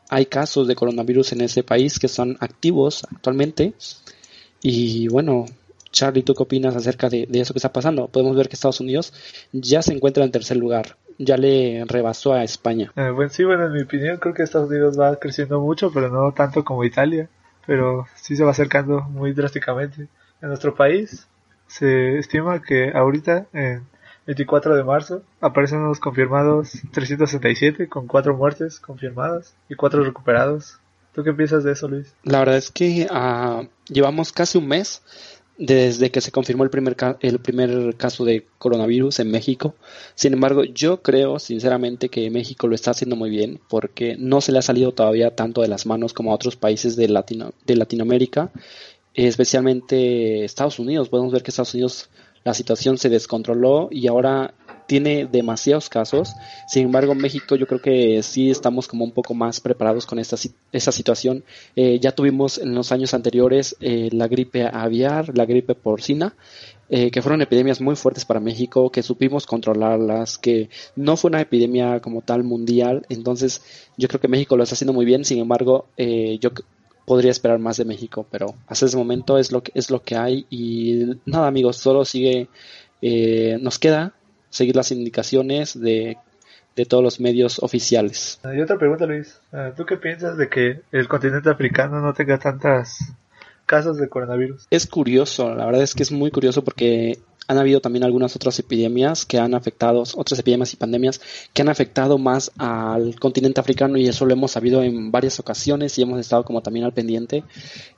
hay 0.08 0.26
casos 0.26 0.68
de 0.68 0.74
coronavirus 0.74 1.32
en 1.32 1.42
ese 1.42 1.62
país 1.62 1.98
que 1.98 2.08
son 2.08 2.36
activos 2.40 3.06
actualmente. 3.10 3.74
Y 4.62 5.08
bueno, 5.08 5.46
Charlie, 5.90 6.22
¿tú 6.22 6.34
qué 6.34 6.42
opinas 6.42 6.76
acerca 6.76 7.08
de, 7.08 7.28
eso 7.32 7.54
que 7.54 7.58
está 7.58 7.72
pasando? 7.72 8.08
Podemos 8.08 8.36
ver 8.36 8.48
que 8.48 8.54
Estados 8.54 8.80
Unidos 8.80 9.12
ya 9.52 9.82
se 9.82 9.92
encuentra 9.92 10.24
en 10.24 10.30
tercer 10.30 10.56
lugar, 10.56 10.96
ya 11.18 11.36
le 11.36 11.84
rebasó 11.86 12.34
a 12.34 12.44
España. 12.44 12.92
Eh, 12.96 13.10
bueno, 13.10 13.30
sí, 13.30 13.44
bueno, 13.44 13.66
en 13.66 13.72
mi 13.72 13.82
opinión 13.82 14.18
creo 14.18 14.34
que 14.34 14.42
Estados 14.42 14.68
Unidos 14.68 14.98
va 14.98 15.16
creciendo 15.16 15.60
mucho, 15.60 15.90
pero 15.92 16.10
no 16.10 16.32
tanto 16.32 16.64
como 16.64 16.84
Italia, 16.84 17.28
pero 17.66 18.06
sí 18.14 18.36
se 18.36 18.44
va 18.44 18.50
acercando 18.50 19.02
muy 19.02 19.32
drásticamente. 19.32 20.08
En 20.42 20.48
nuestro 20.48 20.74
país 20.74 21.26
se 21.66 22.18
estima 22.18 22.62
que 22.62 22.92
ahorita, 22.94 23.46
en 23.52 23.82
24 24.26 24.76
de 24.76 24.84
marzo, 24.84 25.22
aparecen 25.40 25.84
los 25.84 26.00
confirmados 26.00 26.72
367 26.92 27.88
con 27.88 28.06
4 28.06 28.36
muertes 28.36 28.80
confirmadas 28.80 29.54
y 29.68 29.74
4 29.74 30.02
recuperados. 30.02 30.78
¿Tú 31.14 31.24
qué 31.24 31.32
piensas 31.32 31.64
de 31.64 31.72
eso, 31.72 31.88
Luis? 31.88 32.12
La 32.24 32.40
verdad 32.40 32.56
es 32.56 32.70
que 32.70 33.06
uh, 33.10 33.66
llevamos 33.88 34.32
casi 34.32 34.58
un 34.58 34.68
mes 34.68 35.02
desde 35.58 36.10
que 36.10 36.20
se 36.20 36.32
confirmó 36.32 36.64
el 36.64 36.70
primer, 36.70 36.96
el 37.20 37.38
primer 37.38 37.96
caso 37.96 38.24
de 38.24 38.46
coronavirus 38.58 39.20
en 39.20 39.30
México. 39.30 39.74
Sin 40.14 40.34
embargo, 40.34 40.64
yo 40.64 41.00
creo 41.02 41.38
sinceramente 41.38 42.08
que 42.08 42.30
México 42.30 42.66
lo 42.66 42.74
está 42.74 42.90
haciendo 42.90 43.16
muy 43.16 43.30
bien 43.30 43.60
porque 43.68 44.16
no 44.18 44.40
se 44.40 44.52
le 44.52 44.58
ha 44.58 44.62
salido 44.62 44.92
todavía 44.92 45.34
tanto 45.34 45.62
de 45.62 45.68
las 45.68 45.86
manos 45.86 46.12
como 46.12 46.32
a 46.32 46.34
otros 46.34 46.56
países 46.56 46.96
de, 46.96 47.08
Latino, 47.08 47.52
de 47.64 47.76
Latinoamérica, 47.76 48.50
especialmente 49.14 50.44
Estados 50.44 50.78
Unidos. 50.78 51.08
Podemos 51.08 51.32
ver 51.32 51.42
que 51.42 51.50
Estados 51.50 51.72
Unidos 51.72 52.10
la 52.46 52.54
situación 52.54 52.96
se 52.96 53.08
descontroló 53.08 53.88
y 53.90 54.06
ahora 54.06 54.54
tiene 54.86 55.26
demasiados 55.26 55.88
casos. 55.88 56.36
Sin 56.68 56.84
embargo, 56.84 57.12
México 57.16 57.56
yo 57.56 57.66
creo 57.66 57.82
que 57.82 58.22
sí 58.22 58.52
estamos 58.52 58.86
como 58.86 59.04
un 59.04 59.10
poco 59.10 59.34
más 59.34 59.60
preparados 59.60 60.06
con 60.06 60.20
esta, 60.20 60.36
esta 60.70 60.92
situación. 60.92 61.42
Eh, 61.74 61.98
ya 61.98 62.12
tuvimos 62.12 62.58
en 62.58 62.72
los 62.72 62.92
años 62.92 63.14
anteriores 63.14 63.74
eh, 63.80 64.10
la 64.12 64.28
gripe 64.28 64.64
aviar, 64.64 65.36
la 65.36 65.44
gripe 65.44 65.74
porcina, 65.74 66.36
eh, 66.88 67.10
que 67.10 67.20
fueron 67.20 67.42
epidemias 67.42 67.80
muy 67.80 67.96
fuertes 67.96 68.24
para 68.24 68.38
México, 68.38 68.92
que 68.92 69.02
supimos 69.02 69.44
controlarlas, 69.44 70.38
que 70.38 70.70
no 70.94 71.16
fue 71.16 71.30
una 71.30 71.40
epidemia 71.40 71.98
como 71.98 72.22
tal 72.22 72.44
mundial. 72.44 73.04
Entonces, 73.08 73.60
yo 73.96 74.06
creo 74.06 74.20
que 74.20 74.28
México 74.28 74.56
lo 74.56 74.62
está 74.62 74.74
haciendo 74.74 74.92
muy 74.92 75.04
bien. 75.04 75.24
Sin 75.24 75.40
embargo, 75.40 75.86
yo 75.96 76.50
podría 77.06 77.30
esperar 77.30 77.58
más 77.58 77.78
de 77.78 77.86
México, 77.86 78.26
pero 78.30 78.54
hasta 78.66 78.84
ese 78.84 78.96
momento 78.98 79.38
es 79.38 79.52
lo 79.52 79.62
que, 79.62 79.72
es 79.74 79.90
lo 79.90 80.02
que 80.02 80.16
hay. 80.16 80.44
Y 80.50 81.16
nada, 81.24 81.46
amigos, 81.46 81.78
solo 81.78 82.04
sigue. 82.04 82.48
nos 83.60 83.78
queda 83.78 84.12
seguir 84.50 84.76
las 84.76 84.90
indicaciones 84.90 85.80
de, 85.80 86.18
todos 86.88 87.02
los 87.02 87.20
medios 87.20 87.62
oficiales. 87.62 88.38
Y 88.54 88.60
otra 88.60 88.76
pregunta, 88.76 89.06
Luis. 89.06 89.40
Ah, 89.52 89.72
¿Tú 89.74 89.86
qué 89.86 89.96
piensas 89.96 90.36
de 90.36 90.48
que 90.48 90.82
el 90.92 91.08
continente 91.08 91.48
africano 91.48 92.00
no 92.00 92.12
tenga 92.12 92.38
tantas 92.38 92.98
casos 93.64 93.96
de 93.96 94.08
coronavirus? 94.08 94.66
Es 94.70 94.86
curioso, 94.86 95.54
la 95.54 95.64
verdad 95.64 95.82
es 95.82 95.94
que 95.94 96.02
es 96.02 96.12
muy 96.12 96.30
curioso 96.30 96.64
porque 96.64 97.18
han 97.48 97.58
habido 97.58 97.80
también 97.80 98.04
algunas 98.04 98.34
otras 98.36 98.58
epidemias 98.58 99.24
que 99.24 99.38
han 99.38 99.54
afectado, 99.54 100.02
otras 100.14 100.38
epidemias 100.40 100.72
y 100.72 100.76
pandemias 100.76 101.20
que 101.52 101.62
han 101.62 101.68
afectado 101.68 102.18
más 102.18 102.52
al 102.58 103.18
continente 103.20 103.60
africano 103.60 103.96
y 103.96 104.06
eso 104.06 104.26
lo 104.26 104.32
hemos 104.32 104.52
sabido 104.52 104.82
en 104.82 105.10
varias 105.10 105.38
ocasiones 105.38 105.96
y 105.98 106.02
hemos 106.02 106.20
estado 106.20 106.44
como 106.44 106.62
también 106.62 106.84
al 106.84 106.92
pendiente. 106.92 107.44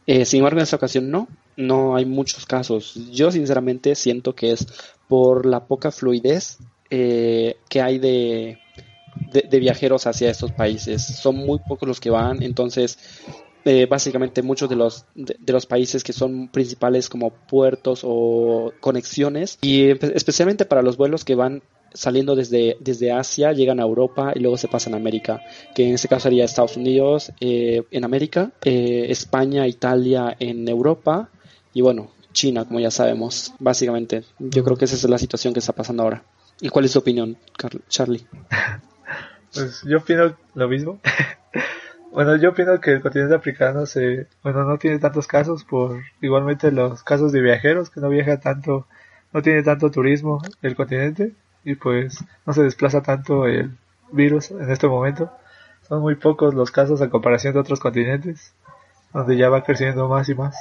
Eh, 0.07 0.25
sin 0.25 0.39
embargo, 0.39 0.59
en 0.59 0.65
esta 0.65 0.77
ocasión 0.77 1.11
no, 1.11 1.29
no 1.57 1.97
hay 1.97 2.05
muchos 2.05 2.47
casos. 2.47 2.95
Yo 3.11 3.31
sinceramente 3.31 3.95
siento 3.95 4.35
que 4.35 4.53
es 4.53 4.67
por 5.09 5.47
la 5.47 5.67
poca 5.67 5.91
fluidez 5.91 6.59
eh, 6.91 7.57
que 7.69 7.81
hay 7.81 7.99
de, 7.99 8.59
de, 9.33 9.59
viajeros 9.59 10.07
hacia 10.07 10.31
estos 10.31 10.53
países. 10.53 11.03
Son 11.03 11.37
muy 11.37 11.59
pocos 11.67 11.89
los 11.89 12.01
que 12.01 12.11
van, 12.11 12.43
entonces 12.43 12.99
eh, 13.71 13.85
básicamente 13.85 14.41
muchos 14.41 14.71
de 14.71 14.77
los, 14.77 15.05
de, 15.15 15.53
los 15.53 15.67
países 15.67 16.03
que 16.03 16.15
son 16.15 16.49
principales 16.49 17.11
como 17.11 17.29
puertos 17.29 18.01
o 18.03 18.73
conexiones 18.81 19.59
y 19.61 19.91
especialmente 19.91 20.65
para 20.65 20.81
los 20.81 20.97
vuelos 20.97 21.23
que 21.23 21.35
van 21.35 21.63
saliendo 21.93 22.35
desde, 22.35 22.79
desde 22.81 23.13
Asia, 23.13 23.53
llegan 23.53 23.79
a 23.79 23.83
Europa 23.83 24.33
y 24.35 24.41
luego 24.41 24.57
se 24.57 24.69
pasan 24.69 24.95
a 24.95 24.97
América, 24.97 25.43
que 25.75 25.87
en 25.87 25.97
este 25.97 26.09
caso 26.09 26.23
sería 26.23 26.47
Estados 26.47 26.79
Unidos 26.79 27.31
eh, 27.41 27.83
en 27.91 28.05
América, 28.07 28.53
España, 28.63 29.67
Italia 29.67 30.35
en 30.41 30.67
Europa 30.67 31.29
y 31.75 31.83
bueno, 31.83 32.11
China, 32.33 32.65
como 32.65 32.81
ya 32.81 32.91
sabemos, 32.91 33.53
básicamente. 33.59 34.25
Yo 34.39 34.65
creo 34.65 34.79
que 34.79 34.87
esa 34.87 34.97
es 34.97 35.05
la 35.05 35.19
situación 35.19 35.53
que 35.53 35.61
está 35.61 35.75
pasando 35.75 36.05
ahora. 36.05 36.25
¿Y 36.63 36.71
cuál 36.71 36.87
es 36.87 36.93
tu 36.95 37.01
opinión, 37.01 37.37
Charlie? 37.91 38.27
Pues 39.53 39.83
yo 39.85 39.99
opino 39.99 40.37
lo 40.55 40.69
mismo. 40.69 41.01
bueno, 42.13 42.37
yo 42.37 42.51
opino 42.51 42.81
que 42.81 42.93
el 42.93 43.01
continente 43.01 43.35
africano 43.35 43.87
se, 43.87 44.27
bueno, 44.43 44.65
no 44.65 44.79
tiene 44.79 44.99
tantos 44.99 45.27
casos 45.27 45.65
por 45.65 46.03
igualmente 46.21 46.73
los 46.73 47.03
casos 47.03 47.33
de 47.33 47.41
viajeros 47.41 47.91
que 47.91 48.01
no 48.01 48.09
viaja 48.09 48.41
tanto, 48.41 48.87
no 49.33 49.43
tiene 49.43 49.63
tanto 49.63 49.91
turismo 49.91 50.41
el 50.63 50.75
continente 50.75 51.33
y 51.65 51.75
pues 51.75 52.25
no 52.47 52.53
se 52.53 52.63
desplaza 52.63 53.03
tanto 53.03 53.47
el 53.47 53.77
virus 54.13 54.51
en 54.51 54.71
este 54.71 54.89
momento. 54.89 55.31
Son 55.89 56.01
muy 56.01 56.17
pocos 56.17 56.55
los 56.55 56.71
casos 56.71 57.01
a 57.03 57.11
comparación 57.11 57.55
de 57.55 57.61
otros 57.61 57.81
continentes, 57.81 58.53
donde 59.13 59.37
ya 59.37 59.49
va 59.49 59.65
creciendo 59.65 60.09
más 60.09 60.29
y 60.29 60.35
más. 60.35 60.57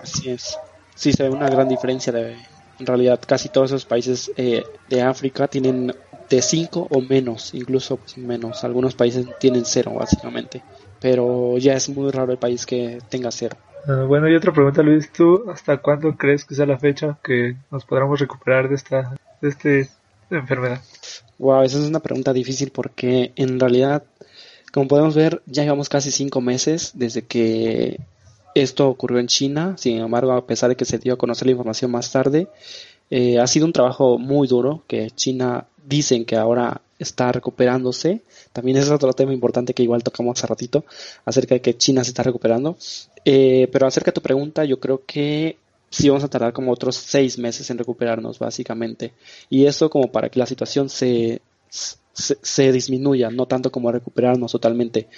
Así 0.00 0.30
es. 0.30 0.58
Sí, 0.94 1.12
se 1.12 1.24
ve 1.24 1.30
una 1.30 1.48
gran 1.48 1.68
diferencia. 1.68 2.12
De, 2.12 2.36
en 2.78 2.86
realidad, 2.86 3.20
casi 3.26 3.48
todos 3.48 3.70
esos 3.70 3.84
países 3.84 4.30
eh, 4.36 4.64
de 4.88 5.02
África 5.02 5.48
tienen 5.48 5.94
de 6.28 6.42
5 6.42 6.88
o 6.90 7.00
menos, 7.00 7.54
incluso 7.54 7.96
pues, 7.96 8.18
menos. 8.18 8.64
Algunos 8.64 8.94
países 8.94 9.26
tienen 9.38 9.64
cero, 9.64 9.94
básicamente. 9.98 10.62
Pero 11.00 11.56
ya 11.58 11.74
es 11.74 11.88
muy 11.88 12.10
raro 12.10 12.32
el 12.32 12.38
país 12.38 12.66
que 12.66 12.98
tenga 13.08 13.30
cero. 13.30 13.56
Ah, 13.86 14.04
bueno, 14.06 14.28
y 14.28 14.34
otra 14.34 14.52
pregunta, 14.52 14.82
Luis. 14.82 15.10
¿Tú 15.12 15.44
hasta 15.50 15.78
cuándo 15.78 16.16
crees 16.16 16.44
que 16.44 16.54
sea 16.54 16.66
la 16.66 16.78
fecha 16.78 17.18
que 17.22 17.56
nos 17.70 17.84
podamos 17.84 18.20
recuperar 18.20 18.68
de 18.68 18.74
esta, 18.74 19.16
de 19.40 19.48
este 19.48 19.88
enfermedad? 20.30 20.80
Wow, 21.38 21.62
esa 21.62 21.78
es 21.78 21.84
una 21.84 22.00
pregunta 22.00 22.32
difícil 22.32 22.70
porque 22.70 23.32
en 23.36 23.60
realidad, 23.60 24.02
como 24.72 24.88
podemos 24.88 25.14
ver, 25.14 25.42
ya 25.46 25.62
llevamos 25.62 25.88
casi 25.88 26.10
cinco 26.10 26.40
meses 26.40 26.92
desde 26.94 27.22
que 27.22 28.00
esto 28.54 28.88
ocurrió 28.88 29.20
en 29.20 29.28
China, 29.28 29.74
sin 29.78 29.98
embargo, 29.98 30.32
a 30.32 30.46
pesar 30.46 30.68
de 30.68 30.76
que 30.76 30.84
se 30.84 30.98
dio 30.98 31.14
a 31.14 31.18
conocer 31.18 31.46
la 31.46 31.52
información 31.52 31.90
más 31.90 32.10
tarde, 32.10 32.48
eh, 33.10 33.38
ha 33.38 33.46
sido 33.46 33.66
un 33.66 33.72
trabajo 33.72 34.18
muy 34.18 34.46
duro 34.48 34.84
que 34.86 35.10
China 35.10 35.66
dicen 35.86 36.24
que 36.24 36.36
ahora 36.36 36.80
está 36.98 37.32
recuperándose. 37.32 38.22
También 38.52 38.76
es 38.76 38.90
otro 38.90 39.12
tema 39.12 39.32
importante 39.32 39.74
que 39.74 39.82
igual 39.82 40.02
tocamos 40.02 40.38
hace 40.38 40.46
ratito 40.46 40.84
acerca 41.24 41.54
de 41.54 41.60
que 41.60 41.76
China 41.76 42.04
se 42.04 42.10
está 42.10 42.22
recuperando. 42.22 42.76
Eh, 43.24 43.68
pero 43.72 43.86
acerca 43.86 44.10
de 44.10 44.16
tu 44.16 44.22
pregunta, 44.22 44.64
yo 44.64 44.78
creo 44.80 45.02
que 45.06 45.56
sí 45.90 46.08
vamos 46.08 46.24
a 46.24 46.28
tardar 46.28 46.52
como 46.52 46.72
otros 46.72 46.96
seis 46.96 47.38
meses 47.38 47.70
en 47.70 47.78
recuperarnos, 47.78 48.38
básicamente. 48.38 49.12
Y 49.48 49.66
eso 49.66 49.88
como 49.90 50.10
para 50.10 50.28
que 50.28 50.38
la 50.38 50.46
situación 50.46 50.88
se, 50.88 51.40
se, 51.70 52.72
disminuya, 52.72 53.30
no 53.30 53.46
tanto 53.46 53.70
como 53.70 53.92
recuperarnos 53.92 54.52
totalmente. 54.52 55.08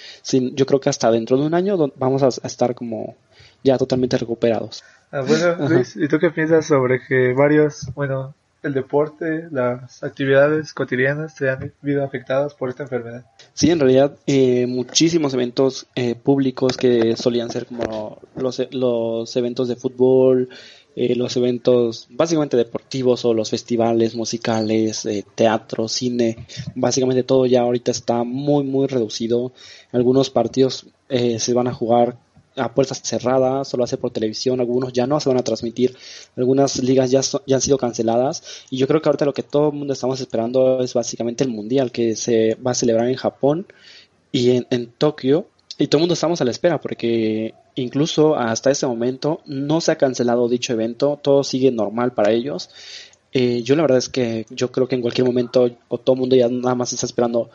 Yo 0.53 0.65
creo 0.65 0.79
que 0.79 0.89
hasta 0.89 1.11
dentro 1.11 1.37
de 1.37 1.45
un 1.45 1.53
año 1.53 1.91
vamos 1.95 2.23
a 2.23 2.27
estar 2.47 2.75
como 2.75 3.15
ya 3.63 3.77
totalmente 3.77 4.17
recuperados. 4.17 4.83
Ah, 5.11 5.21
bueno, 5.27 5.67
Luis, 5.67 5.97
¿y 5.97 6.07
tú 6.07 6.19
qué 6.19 6.31
piensas 6.31 6.65
sobre 6.65 7.01
que 7.05 7.33
varios, 7.33 7.87
bueno, 7.95 8.33
el 8.63 8.73
deporte, 8.73 9.47
las 9.51 10.03
actividades 10.03 10.73
cotidianas 10.73 11.35
se 11.35 11.49
han 11.49 11.73
visto 11.81 12.03
afectadas 12.03 12.53
por 12.53 12.69
esta 12.69 12.83
enfermedad? 12.83 13.25
Sí, 13.53 13.71
en 13.71 13.79
realidad 13.79 14.15
eh, 14.27 14.65
muchísimos 14.67 15.33
eventos 15.33 15.87
eh, 15.95 16.15
públicos 16.15 16.77
que 16.77 17.17
solían 17.17 17.49
ser 17.49 17.65
como 17.65 18.19
los, 18.35 18.61
los 18.71 19.35
eventos 19.35 19.67
de 19.67 19.75
fútbol, 19.75 20.49
eh, 20.95 21.15
los 21.15 21.35
eventos 21.35 22.07
básicamente 22.09 22.55
deportivos 22.55 23.25
o 23.25 23.33
los 23.33 23.49
festivales 23.49 24.15
musicales, 24.15 25.07
teatro, 25.35 25.87
cine, 25.87 26.45
básicamente 26.75 27.23
todo 27.23 27.45
ya 27.45 27.61
ahorita 27.61 27.91
está 27.91 28.23
muy 28.23 28.63
muy 28.63 28.87
reducido. 28.87 29.51
Algunos 29.91 30.29
partidos 30.29 30.87
se 31.09 31.53
van 31.53 31.67
a 31.67 31.73
jugar 31.73 32.15
a 32.55 32.73
puertas 32.73 33.01
cerradas, 33.03 33.67
solo 33.67 33.83
hace 33.83 33.97
por 33.97 34.11
televisión, 34.11 34.59
algunos 34.59 34.93
ya 34.93 35.07
no 35.07 35.19
se 35.19 35.29
van 35.29 35.37
a 35.37 35.43
transmitir, 35.43 35.95
algunas 36.35 36.81
ligas 36.83 37.11
ya, 37.11 37.21
ya 37.45 37.55
han 37.55 37.61
sido 37.61 37.77
canceladas 37.77 38.65
y 38.69 38.77
yo 38.77 38.87
creo 38.87 39.01
que 39.01 39.09
ahorita 39.09 39.25
lo 39.25 39.33
que 39.33 39.43
todo 39.43 39.69
el 39.69 39.75
mundo 39.75 39.93
estamos 39.93 40.19
esperando 40.19 40.81
es 40.81 40.93
básicamente 40.93 41.43
el 41.43 41.49
mundial 41.49 41.91
que 41.91 42.15
se 42.15 42.55
va 42.55 42.71
a 42.71 42.75
celebrar 42.75 43.07
en 43.07 43.15
Japón 43.15 43.67
y 44.31 44.51
en, 44.51 44.67
en 44.69 44.87
Tokio 44.87 45.47
y 45.77 45.87
todo 45.87 45.99
el 45.99 46.01
mundo 46.01 46.13
estamos 46.13 46.41
a 46.41 46.45
la 46.45 46.51
espera 46.51 46.79
porque 46.81 47.53
incluso 47.75 48.35
hasta 48.35 48.71
ese 48.71 48.85
momento 48.85 49.41
no 49.45 49.81
se 49.81 49.91
ha 49.91 49.97
cancelado 49.97 50.49
dicho 50.49 50.73
evento, 50.73 51.19
todo 51.21 51.43
sigue 51.43 51.71
normal 51.71 52.13
para 52.13 52.31
ellos 52.31 52.69
eh, 53.33 53.63
yo 53.63 53.75
la 53.75 53.83
verdad 53.83 53.97
es 53.97 54.09
que 54.09 54.45
yo 54.49 54.71
creo 54.71 54.87
que 54.87 54.95
en 54.95 55.01
cualquier 55.01 55.25
momento 55.25 55.69
o 55.87 55.97
todo 55.97 56.15
el 56.15 56.19
mundo 56.19 56.35
ya 56.35 56.49
nada 56.49 56.75
más 56.75 56.91
está 56.91 57.05
esperando 57.05 57.49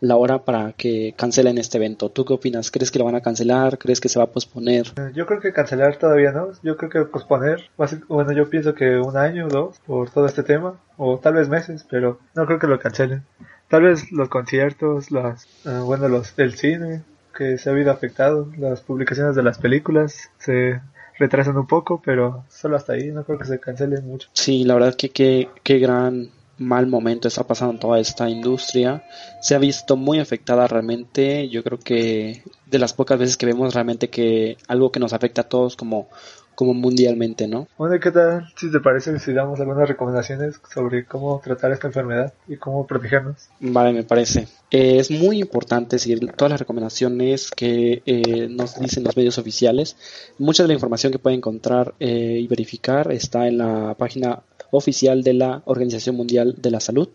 la 0.00 0.16
hora 0.16 0.44
para 0.44 0.72
que 0.72 1.14
cancelen 1.16 1.58
este 1.58 1.78
evento. 1.78 2.10
¿Tú 2.10 2.24
qué 2.24 2.34
opinas? 2.34 2.70
¿Crees 2.70 2.90
que 2.90 2.98
lo 2.98 3.04
van 3.06 3.14
a 3.14 3.22
cancelar? 3.22 3.78
¿Crees 3.78 4.00
que 4.00 4.08
se 4.08 4.18
va 4.18 4.26
a 4.26 4.30
posponer? 4.30 4.88
Eh, 4.96 5.12
yo 5.14 5.26
creo 5.26 5.40
que 5.40 5.52
cancelar 5.52 5.96
todavía 5.96 6.32
no. 6.32 6.48
Yo 6.62 6.76
creo 6.76 6.90
que 6.90 7.04
posponer. 7.04 7.70
Bueno, 8.08 8.32
yo 8.32 8.50
pienso 8.50 8.74
que 8.74 8.98
un 8.98 9.16
año 9.16 9.46
o 9.46 9.48
dos 9.48 9.78
por 9.86 10.10
todo 10.10 10.26
este 10.26 10.42
tema. 10.42 10.78
O 10.96 11.18
tal 11.18 11.34
vez 11.34 11.48
meses, 11.48 11.86
pero 11.88 12.18
no 12.34 12.46
creo 12.46 12.58
que 12.58 12.66
lo 12.66 12.78
cancelen. 12.78 13.24
Tal 13.68 13.82
vez 13.84 14.12
los 14.12 14.28
conciertos, 14.28 15.10
las, 15.10 15.46
eh, 15.64 15.80
bueno, 15.82 16.08
los, 16.08 16.38
el 16.38 16.54
cine 16.54 17.02
que 17.34 17.56
se 17.56 17.70
ha 17.70 17.72
habido 17.72 17.90
afectado, 17.90 18.48
las 18.58 18.82
publicaciones 18.82 19.34
de 19.34 19.42
las 19.42 19.58
películas 19.58 20.30
se 20.38 20.80
retrasan 21.18 21.56
un 21.56 21.66
poco, 21.66 22.00
pero 22.04 22.44
solo 22.48 22.76
hasta 22.76 22.94
ahí, 22.94 23.10
no 23.12 23.24
creo 23.24 23.38
que 23.38 23.44
se 23.44 23.60
cancelen 23.60 24.06
mucho. 24.06 24.28
Sí, 24.32 24.64
la 24.64 24.74
verdad 24.74 24.94
que 24.94 25.10
qué 25.10 25.78
gran 25.78 26.30
mal 26.58 26.86
momento 26.86 27.28
está 27.28 27.44
pasando 27.44 27.78
toda 27.78 27.98
esta 27.98 28.28
industria. 28.28 29.04
Se 29.40 29.54
ha 29.54 29.58
visto 29.58 29.96
muy 29.96 30.20
afectada 30.20 30.66
realmente. 30.66 31.48
Yo 31.48 31.62
creo 31.62 31.78
que 31.78 32.42
de 32.66 32.78
las 32.78 32.92
pocas 32.92 33.18
veces 33.18 33.36
que 33.36 33.46
vemos 33.46 33.74
realmente 33.74 34.08
que 34.08 34.56
algo 34.68 34.92
que 34.92 35.00
nos 35.00 35.12
afecta 35.12 35.42
a 35.42 35.48
todos 35.48 35.76
como 35.76 36.08
como 36.54 36.74
mundialmente, 36.74 37.48
¿no? 37.48 37.68
Bueno, 37.78 37.98
¿qué 38.00 38.10
tal 38.10 38.52
si 38.56 38.70
te 38.70 38.80
parece 38.80 39.18
si 39.18 39.32
damos 39.32 39.60
algunas 39.60 39.88
recomendaciones 39.88 40.60
sobre 40.72 41.04
cómo 41.04 41.40
tratar 41.42 41.72
esta 41.72 41.86
enfermedad 41.86 42.32
y 42.48 42.56
cómo 42.56 42.86
protegernos? 42.86 43.48
Vale, 43.60 43.92
me 43.92 44.04
parece. 44.04 44.48
Eh, 44.70 44.98
es 44.98 45.10
muy 45.10 45.40
importante 45.40 45.98
seguir 45.98 46.20
todas 46.32 46.50
las 46.50 46.60
recomendaciones 46.60 47.50
que 47.50 48.02
eh, 48.06 48.48
nos 48.50 48.78
dicen 48.78 49.04
los 49.04 49.16
medios 49.16 49.38
oficiales. 49.38 49.96
Mucha 50.38 50.62
de 50.62 50.68
la 50.68 50.74
información 50.74 51.12
que 51.12 51.18
pueden 51.18 51.38
encontrar 51.38 51.94
eh, 52.00 52.38
y 52.40 52.46
verificar 52.46 53.12
está 53.12 53.46
en 53.46 53.58
la 53.58 53.94
página 53.98 54.42
oficial 54.70 55.22
de 55.22 55.34
la 55.34 55.62
Organización 55.66 56.16
Mundial 56.16 56.54
de 56.58 56.70
la 56.70 56.80
Salud. 56.80 57.08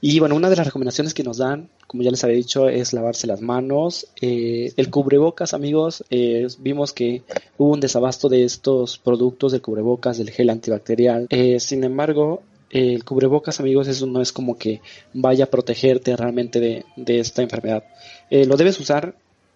Y 0.00 0.18
bueno, 0.18 0.34
una 0.34 0.50
de 0.50 0.56
las 0.56 0.66
recomendaciones 0.66 1.14
que 1.14 1.22
nos 1.22 1.38
dan, 1.38 1.70
como 1.92 2.02
ya 2.02 2.10
les 2.10 2.24
había 2.24 2.36
dicho, 2.36 2.70
es 2.70 2.94
lavarse 2.94 3.26
las 3.26 3.42
manos. 3.42 4.06
Eh, 4.22 4.72
el 4.78 4.88
cubrebocas, 4.88 5.52
amigos, 5.52 6.02
eh, 6.08 6.48
vimos 6.58 6.94
que 6.94 7.22
hubo 7.58 7.70
un 7.70 7.80
desabasto 7.80 8.30
de 8.30 8.44
estos 8.44 8.96
productos 8.96 9.52
del 9.52 9.60
cubrebocas, 9.60 10.16
del 10.16 10.30
gel 10.30 10.48
antibacterial. 10.48 11.26
Eh, 11.28 11.60
sin 11.60 11.84
embargo, 11.84 12.42
el 12.70 13.04
cubrebocas, 13.04 13.60
amigos, 13.60 13.88
eso 13.88 14.06
no 14.06 14.22
es 14.22 14.32
como 14.32 14.56
que 14.56 14.80
vaya 15.12 15.44
a 15.44 15.50
protegerte 15.50 16.16
realmente 16.16 16.60
de, 16.60 16.86
de 16.96 17.20
esta 17.20 17.42
enfermedad. 17.42 17.84
lo 18.30 18.56
debes 18.56 18.80
usar 18.80 19.14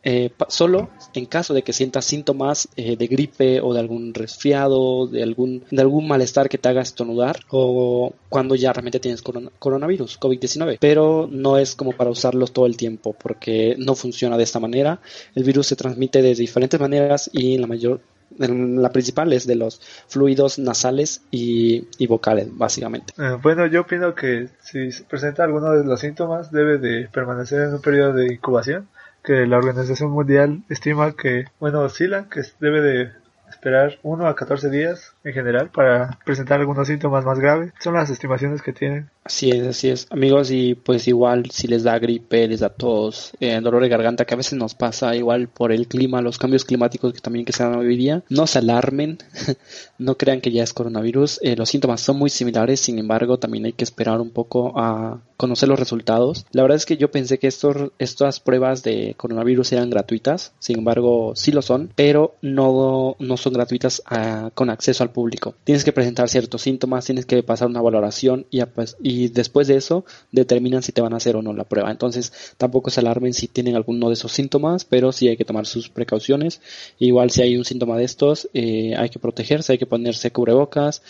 eh, 0.09 0.31
solo 0.47 0.89
en 1.15 1.27
caso 1.27 1.53
de 1.53 1.63
que 1.63 1.73
sientas 1.73 2.05
síntomas 2.05 2.69
eh, 2.77 2.97
de 2.97 3.09
gripe 3.09 3.61
o 3.61 3.75
de 3.75 3.81
algún 3.81 4.15
resfriado, 4.15 5.09
de 5.09 5.21
algún, 5.21 5.65
de 5.69 5.83
algún 5.83 6.07
malestar 6.07 6.49
que 6.49 6.59
te 6.59 6.69
haga 6.69 6.81
estornudar 6.81 7.41
o 7.51 8.15
cuando 8.29 8.55
ya 8.55 8.73
realmente 8.73 9.01
tienes 9.01 9.21
coronavirus, 9.21 10.21
COVID-19. 10.21 10.79
Pero 10.81 11.29
no 11.29 11.59
es 11.59 11.75
como 11.75 11.91
para 11.91 12.11
usarlos 12.11 12.53
todo 12.53 12.67
el 12.67 12.77
tiempo 12.77 13.17
porque 13.21 13.75
no 13.81 13.97
funciona 13.97 14.37
de 14.37 14.45
esta 14.45 14.61
manera. 14.61 15.01
El 15.35 15.43
virus 15.43 15.67
se 15.67 15.75
transmite 15.75 16.23
de 16.23 16.37
diferentes 16.37 16.79
maneras 16.79 17.29
y 17.33 17.59
la 17.59 17.67
mayor 17.67 18.01
la 18.39 18.91
principal 18.91 19.33
es 19.33 19.47
de 19.47 19.57
los 19.57 19.81
fluidos 20.07 20.59
nasales 20.59 21.23
y, 21.33 21.89
y 21.99 22.07
vocales, 22.07 22.49
básicamente. 22.51 23.13
Eh, 23.19 23.39
bueno, 23.43 23.67
yo 23.67 23.83
opino 23.83 24.15
que 24.15 24.51
si 24.61 24.93
se 24.93 25.05
presenta 25.05 25.43
alguno 25.43 25.73
de 25.73 25.85
los 25.85 25.99
síntomas, 25.99 26.53
debe 26.53 26.79
de 26.79 27.09
permanecer 27.09 27.63
en 27.63 27.75
un 27.75 27.81
periodo 27.81 28.13
de 28.13 28.35
incubación 28.35 28.89
que 29.27 29.45
la 29.47 29.59
Organización 29.59 30.13
Mundial 30.13 30.63
estima 30.69 31.13
que, 31.13 31.47
bueno, 31.59 31.81
oscila, 31.81 32.29
que 32.31 32.43
debe 32.61 32.81
de 32.81 33.13
esperar 33.67 33.99
1 34.05 34.29
a 34.29 34.37
14 34.37 34.71
días 34.71 35.13
en 35.25 35.33
general 35.33 35.71
para 35.71 36.21
presentar 36.25 36.61
algunos 36.61 36.87
síntomas 36.87 37.25
más 37.25 37.41
graves. 37.41 37.73
Son 37.81 37.95
las 37.95 38.09
estimaciones 38.11 38.63
que 38.63 38.73
tienen. 38.73 39.11
Así 39.25 39.51
es, 39.51 39.67
así 39.67 39.89
es. 39.89 40.07
Amigos, 40.11 40.53
y 40.53 40.77
pues 40.77 41.09
igual 41.09 41.51
si 41.51 41.67
les 41.67 41.83
da 41.83 41.99
gripe, 41.99 42.47
les 42.47 42.61
da 42.61 42.69
tos, 42.69 43.33
eh, 43.41 43.59
dolor 43.61 43.83
de 43.83 43.89
garganta, 43.89 44.25
que 44.25 44.35
a 44.35 44.37
veces 44.37 44.57
nos 44.57 44.77
pasa 44.77 45.17
igual 45.17 45.49
por 45.49 45.73
el 45.73 45.89
clima, 45.89 46.21
los 46.21 46.39
cambios 46.39 46.65
climáticos 46.65 47.13
que 47.13 47.19
también 47.19 47.45
que 47.45 47.53
se 47.53 47.65
dan 47.65 47.75
hoy 47.75 47.97
día, 47.97 48.23
no 48.29 48.47
se 48.47 48.61
alarmen, 48.61 49.19
no 49.99 50.17
crean 50.17 50.41
que 50.41 50.53
ya 50.53 50.63
es 50.63 50.73
coronavirus. 50.73 51.41
Eh, 51.43 51.57
los 51.57 51.69
síntomas 51.69 52.01
son 52.01 52.19
muy 52.19 52.31
similares, 52.31 52.79
sin 52.79 53.01
embargo, 53.01 53.41
también 53.41 53.65
hay 53.65 53.73
que 53.73 53.83
esperar 53.83 54.21
un 54.21 54.31
poco 54.31 54.79
a 54.79 55.19
conocer 55.37 55.69
los 55.69 55.79
resultados. 55.81 56.47
La 56.53 56.63
verdad 56.63 56.77
es 56.77 56.87
que 56.87 56.97
yo 56.97 57.11
pensé 57.11 57.39
que 57.39 57.49
estos, 57.49 57.91
estas 57.99 58.39
pruebas 58.39 58.85
de 58.85 59.15
coronavirus 59.17 59.73
eran 59.73 59.91
gratuitas, 59.91 60.53
sin 60.61 60.79
embargo, 60.79 61.33
sí 61.35 61.51
lo 61.51 61.63
son, 61.63 61.91
pero 61.97 62.37
no, 62.43 63.17
no 63.19 63.37
son 63.37 63.56
gratuitas 63.57 64.03
ah, 64.07 64.51
con 64.55 64.71
acceso 64.71 65.03
al 65.03 65.11
público. 65.11 65.55
Tienes 65.65 65.85
que 65.85 65.93
presentar 65.93 66.29
ciertos 66.29 66.63
síntomas, 66.63 67.05
tienes 67.05 67.27
que 67.27 67.43
pasar 67.43 67.69
una 67.69 67.81
valoración 67.81 68.47
y, 68.51 68.65
pues, 68.65 68.97
y 69.03 69.29
después 69.29 69.67
de 69.69 69.77
eso 69.77 70.05
determinan 70.33 70.83
si 70.83 70.93
te 70.93 71.01
van 71.01 71.15
a 71.15 71.17
hacer 71.17 71.37
o 71.37 71.43
no 71.43 71.53
la 71.53 71.65
prueba. 71.65 71.91
Entonces 71.91 72.33
tampoco 72.57 72.91
se 72.91 73.01
alarmen 73.01 73.35
si 73.35 73.49
tienen 73.49 73.77
alguno 73.77 74.09
de 74.09 74.15
esos 74.15 74.33
síntomas, 74.33 74.85
pero 74.85 75.13
sí 75.13 75.29
hay 75.29 75.37
que 75.37 75.45
tomar 75.45 75.67
sus 75.67 75.89
precauciones. 75.89 76.61
Igual 76.99 77.31
si 77.31 77.43
hay 77.43 77.57
un 77.57 77.65
síntoma 77.65 77.97
de 77.97 78.05
estos, 78.05 78.49
eh, 78.55 78.95
hay 78.97 79.09
que 79.09 79.19
protegerse, 79.19 79.73
hay 79.73 79.79
que 79.79 79.87
ponerse 79.87 80.31
cubrebocas, 80.31 81.03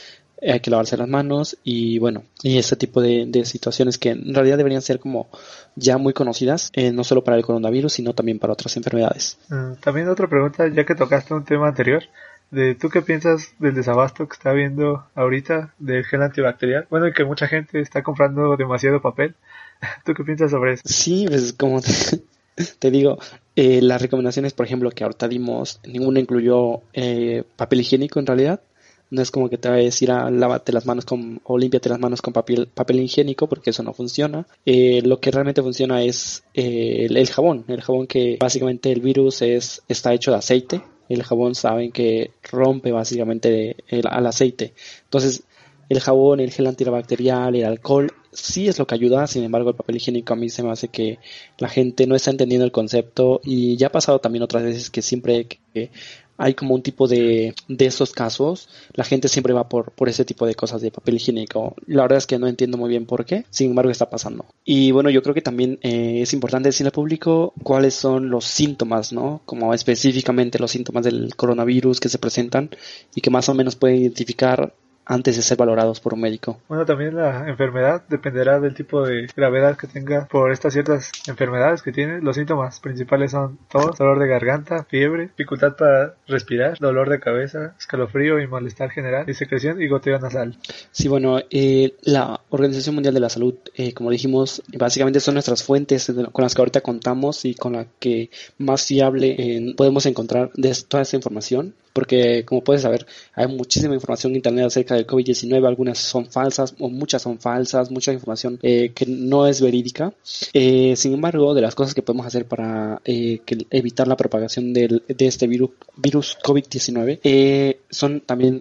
hay 0.43 0.61
que 0.61 0.71
lavarse 0.71 0.97
las 0.97 1.09
manos 1.09 1.57
y 1.65 1.99
bueno, 1.99 2.25
y 2.43 2.59
ese 2.59 2.77
tipo 2.77 3.01
de, 3.01 3.45
situaciones 3.45 3.99
que 3.99 4.11
en 4.11 4.35
realidad 4.35 4.57
deberían 4.57 4.83
ser 4.83 4.99
como 4.99 5.29
ya 5.77 5.99
muy 5.99 6.13
conocidas, 6.13 6.71
eh, 6.75 6.93
no 6.93 7.05
solo 7.05 7.25
para 7.25 7.37
el 7.37 7.45
coronavirus, 7.45 7.95
sino 7.95 8.15
también 8.15 8.39
para 8.39 8.53
otras 8.53 8.77
enfermedades. 8.77 9.39
Mm, 9.49 9.75
también 9.81 10.09
otra 10.09 10.29
pregunta, 10.29 10.69
ya 10.69 10.85
que 10.85 10.95
tocaste 10.95 11.35
un 11.35 11.45
tema 11.45 11.69
anterior, 11.69 12.05
de 12.51 12.75
tú 12.75 12.89
qué 12.89 13.03
piensas 13.03 13.55
del 13.59 13.75
desabasto 13.75 14.27
que 14.29 14.35
está 14.35 14.51
habiendo 14.51 15.05
ahorita 15.15 15.75
del 15.79 16.05
gel 16.05 16.23
antibacterial. 16.23 16.87
Bueno, 16.91 17.07
que 17.15 17.25
mucha 17.25 17.49
gente 17.49 17.81
está 17.81 18.03
comprando 18.03 18.57
demasiado 18.57 19.01
papel. 19.01 19.35
¿Tú 20.05 20.15
qué 20.15 20.25
piensas 20.25 20.51
sobre 20.51 20.75
eso? 20.75 20.83
Sí, 20.85 21.27
pues 21.29 21.53
como 21.53 21.81
te, 22.79 22.91
digo, 22.91 23.19
eh, 23.57 23.81
las 23.83 24.01
recomendaciones, 24.01 24.53
por 24.53 24.67
ejemplo, 24.67 24.91
que 24.91 25.05
ahorita 25.05 25.29
dimos, 25.29 25.81
ninguna 25.87 26.21
incluyó 26.21 26.83
eh, 26.93 27.45
papel 27.57 27.81
higiénico 27.81 28.21
en 28.21 28.27
realidad. 28.27 28.61
No 29.09 29.23
es 29.23 29.31
como 29.31 29.49
que 29.49 29.57
te 29.57 29.69
va 29.69 29.77
a 29.77 29.79
decir 29.79 30.11
ah, 30.11 30.29
lávate 30.33 30.73
las 30.73 30.85
manos 30.85 31.05
con, 31.05 31.41
o 31.45 31.57
límpiate 31.57 31.89
las 31.89 32.01
manos 32.01 32.21
con 32.21 32.33
papel, 32.33 32.69
papel 32.75 32.99
higiénico, 33.01 33.49
porque 33.49 33.71
eso 33.71 33.85
no 33.85 33.93
funciona. 33.93 34.49
Eh, 34.65 35.01
lo 35.05 35.21
que 35.21 35.31
realmente 35.31 35.63
funciona 35.63 36.03
es 36.03 36.43
el, 36.55 37.17
el, 37.17 37.29
jabón. 37.29 37.65
El 37.69 37.83
jabón 37.83 38.09
que 38.09 38.37
básicamente 38.41 38.91
el 38.91 39.01
virus 39.01 39.43
es, 39.43 39.83
está 39.87 40.13
hecho 40.13 40.33
de 40.33 40.39
aceite 40.39 40.83
el 41.09 41.23
jabón 41.23 41.55
saben 41.55 41.93
que 41.93 42.33
rompe 42.51 42.93
básicamente 42.93 43.77
el, 43.89 44.07
al 44.09 44.27
aceite. 44.27 44.75
Entonces, 45.05 45.45
el 45.89 46.01
jabón, 46.01 46.41
el 46.41 46.53
gel 46.53 46.67
antibacterial, 46.67 47.55
el 47.55 47.65
alcohol, 47.65 48.13
sí 48.33 48.69
es 48.69 48.79
lo 48.79 48.87
que 48.87 48.95
ayuda, 48.95 49.27
sin 49.27 49.45
embargo 49.45 49.71
el 49.71 49.77
papel 49.77 49.97
higiénico 49.97 50.35
a 50.35 50.37
mí 50.37 50.49
se 50.49 50.63
me 50.63 50.71
hace 50.71 50.89
que 50.89 51.19
la 51.59 51.69
gente 51.69 52.07
no 52.07 52.15
está 52.15 52.31
entendiendo 52.31 52.65
el 52.65 52.73
concepto 52.73 53.41
y 53.45 53.77
ya 53.77 53.87
ha 53.87 53.93
pasado 53.93 54.19
también 54.19 54.43
otras 54.43 54.63
veces 54.63 54.91
que 54.91 55.01
siempre 55.01 55.47
que 55.47 55.91
hay 56.39 56.55
como 56.55 56.75
un 56.75 56.83
tipo 56.83 57.09
de, 57.09 57.55
de 57.69 57.87
esos 57.87 58.13
casos, 58.13 58.69
la 58.95 59.05
gente 59.05 59.29
siempre 59.29 59.53
va 59.53 59.69
por, 59.69 59.93
por 59.93 60.09
ese 60.09 60.25
tipo 60.25 60.47
de 60.47 60.55
cosas 60.55 60.81
de 60.81 60.91
papel 60.91 61.17
higiénico. 61.17 61.75
La 61.87 62.03
verdad 62.03 62.19
es 62.19 62.27
que 62.27 62.39
no 62.39 62.47
entiendo 62.47 62.79
muy 62.79 62.91
bien 62.91 63.07
por 63.07 63.25
qué, 63.25 63.45
sin 63.51 63.71
embargo 63.71 63.91
está 63.91 64.11
pasando. 64.11 64.45
Y 64.65 64.91
bueno, 64.91 65.11
yo 65.11 65.23
creo 65.23 65.35
que 65.35 65.43
también 65.43 65.79
eh, 65.83 66.21
es 66.23 66.33
importante 66.33 66.69
decirle 66.69 66.89
al 66.89 66.93
público 66.93 67.53
cuáles 67.63 67.95
son 67.95 68.31
los 68.31 68.45
síntomas, 68.45 69.13
¿no? 69.13 69.43
Como 69.45 69.73
específicamente 69.75 70.59
los 70.59 70.71
síntomas 70.71 71.05
del 71.05 71.35
coronavirus 71.37 72.01
que 72.01 72.09
se 72.09 72.19
presentan 72.19 72.71
y 73.15 73.21
que 73.21 73.31
más 73.31 73.49
o 73.49 73.55
menos 73.55 73.77
pueden 73.77 73.99
identificar 73.99 74.73
antes 75.07 75.37
de 75.37 75.43
ser 75.43 75.57
valorados 75.57 76.01
por 76.01 76.15
un 76.15 76.21
médico. 76.21 76.61
Bueno, 76.69 76.85
también 76.85 77.17
la 77.17 77.49
enfermedad 77.49 78.03
dependerá 78.09 78.61
del 78.61 78.75
tipo 78.75 79.07
de 79.07 79.29
gravedad 79.35 79.77
que 79.77 79.87
tenga 79.87 80.27
por 80.27 80.51
estas 80.51 80.73
ciertas 80.73 81.13
enfermedades 81.27 81.83
que 81.83 81.93
tiene. 81.93 82.21
Los 82.21 82.37
síntomas 82.37 82.81
principales 82.81 83.31
son 83.31 83.59
tos, 83.71 83.97
dolor 83.97 84.19
de 84.19 84.27
garganta, 84.27 84.85
fiebre, 84.85 85.29
dificultad 85.29 85.77
para 85.77 86.15
respirar, 86.27 86.79
dolor 86.79 87.09
de 87.09 87.21
cabeza, 87.21 87.75
escalofrío 87.79 88.41
y 88.41 88.47
malestar 88.47 88.91
general, 88.91 89.29
y 89.29 89.35
secreción 89.35 89.81
y 89.81 89.89
goteo 89.89 90.19
nasal. 90.19 90.59
Sí, 90.91 91.09
bueno, 91.09 91.39
eh, 91.51 91.95
la 92.03 92.41
Organización 92.51 92.97
Mundial 92.97 93.15
de 93.15 93.21
la 93.21 93.29
Salud, 93.29 93.55
eh, 93.75 93.95
como 93.95 94.11
dijimos, 94.11 94.63
básicamente 94.77 95.21
son 95.21 95.35
nuestras 95.35 95.63
fuentes 95.63 96.13
con 96.33 96.43
las 96.43 96.55
que 96.55 96.61
ahorita 96.63 96.81
contamos 96.81 97.45
y 97.45 97.55
con 97.55 97.75
la 97.75 97.87
que 98.01 98.31
más 98.59 98.87
fiable 98.87 99.37
eh, 99.39 99.75
podemos 99.77 100.07
encontrar 100.07 100.51
de 100.55 100.75
toda 100.89 101.03
esta 101.03 101.17
información 101.17 101.75
porque 101.97 102.45
como 102.45 102.63
puedes 102.63 102.83
saber, 102.83 103.07
hay 103.33 103.47
muchísima 103.47 103.95
información 103.95 104.33
en 104.33 104.37
Internet 104.37 104.67
acerca 104.67 104.97
del 104.97 105.07
COVID-19, 105.07 105.67
algunas 105.67 105.97
son 105.97 106.27
falsas 106.27 106.75
o 106.79 106.91
muchas 106.91 107.23
son 107.23 107.39
falsas, 107.39 107.91
mucha 107.91 108.13
información 108.13 108.59
eh, 108.63 108.93
que 108.95 109.07
no 109.07 109.47
es 109.47 109.63
verídica. 109.63 110.13
Eh, 110.53 110.93
sin 110.95 111.15
embargo, 111.15 111.55
de 111.55 111.63
las 111.63 111.75
cosas 111.75 111.95
que 111.95 112.03
podemos 112.03 112.27
hacer 112.27 112.45
para 112.45 113.01
eh, 113.07 113.41
evitar 113.71 114.09
la 114.09 114.17
propagación 114.19 114.75
de 114.75 115.01
este 115.09 115.47
virus, 115.47 115.71
virus 115.97 116.37
COVID-19 116.45 117.79
son 117.89 118.21
también 118.21 118.61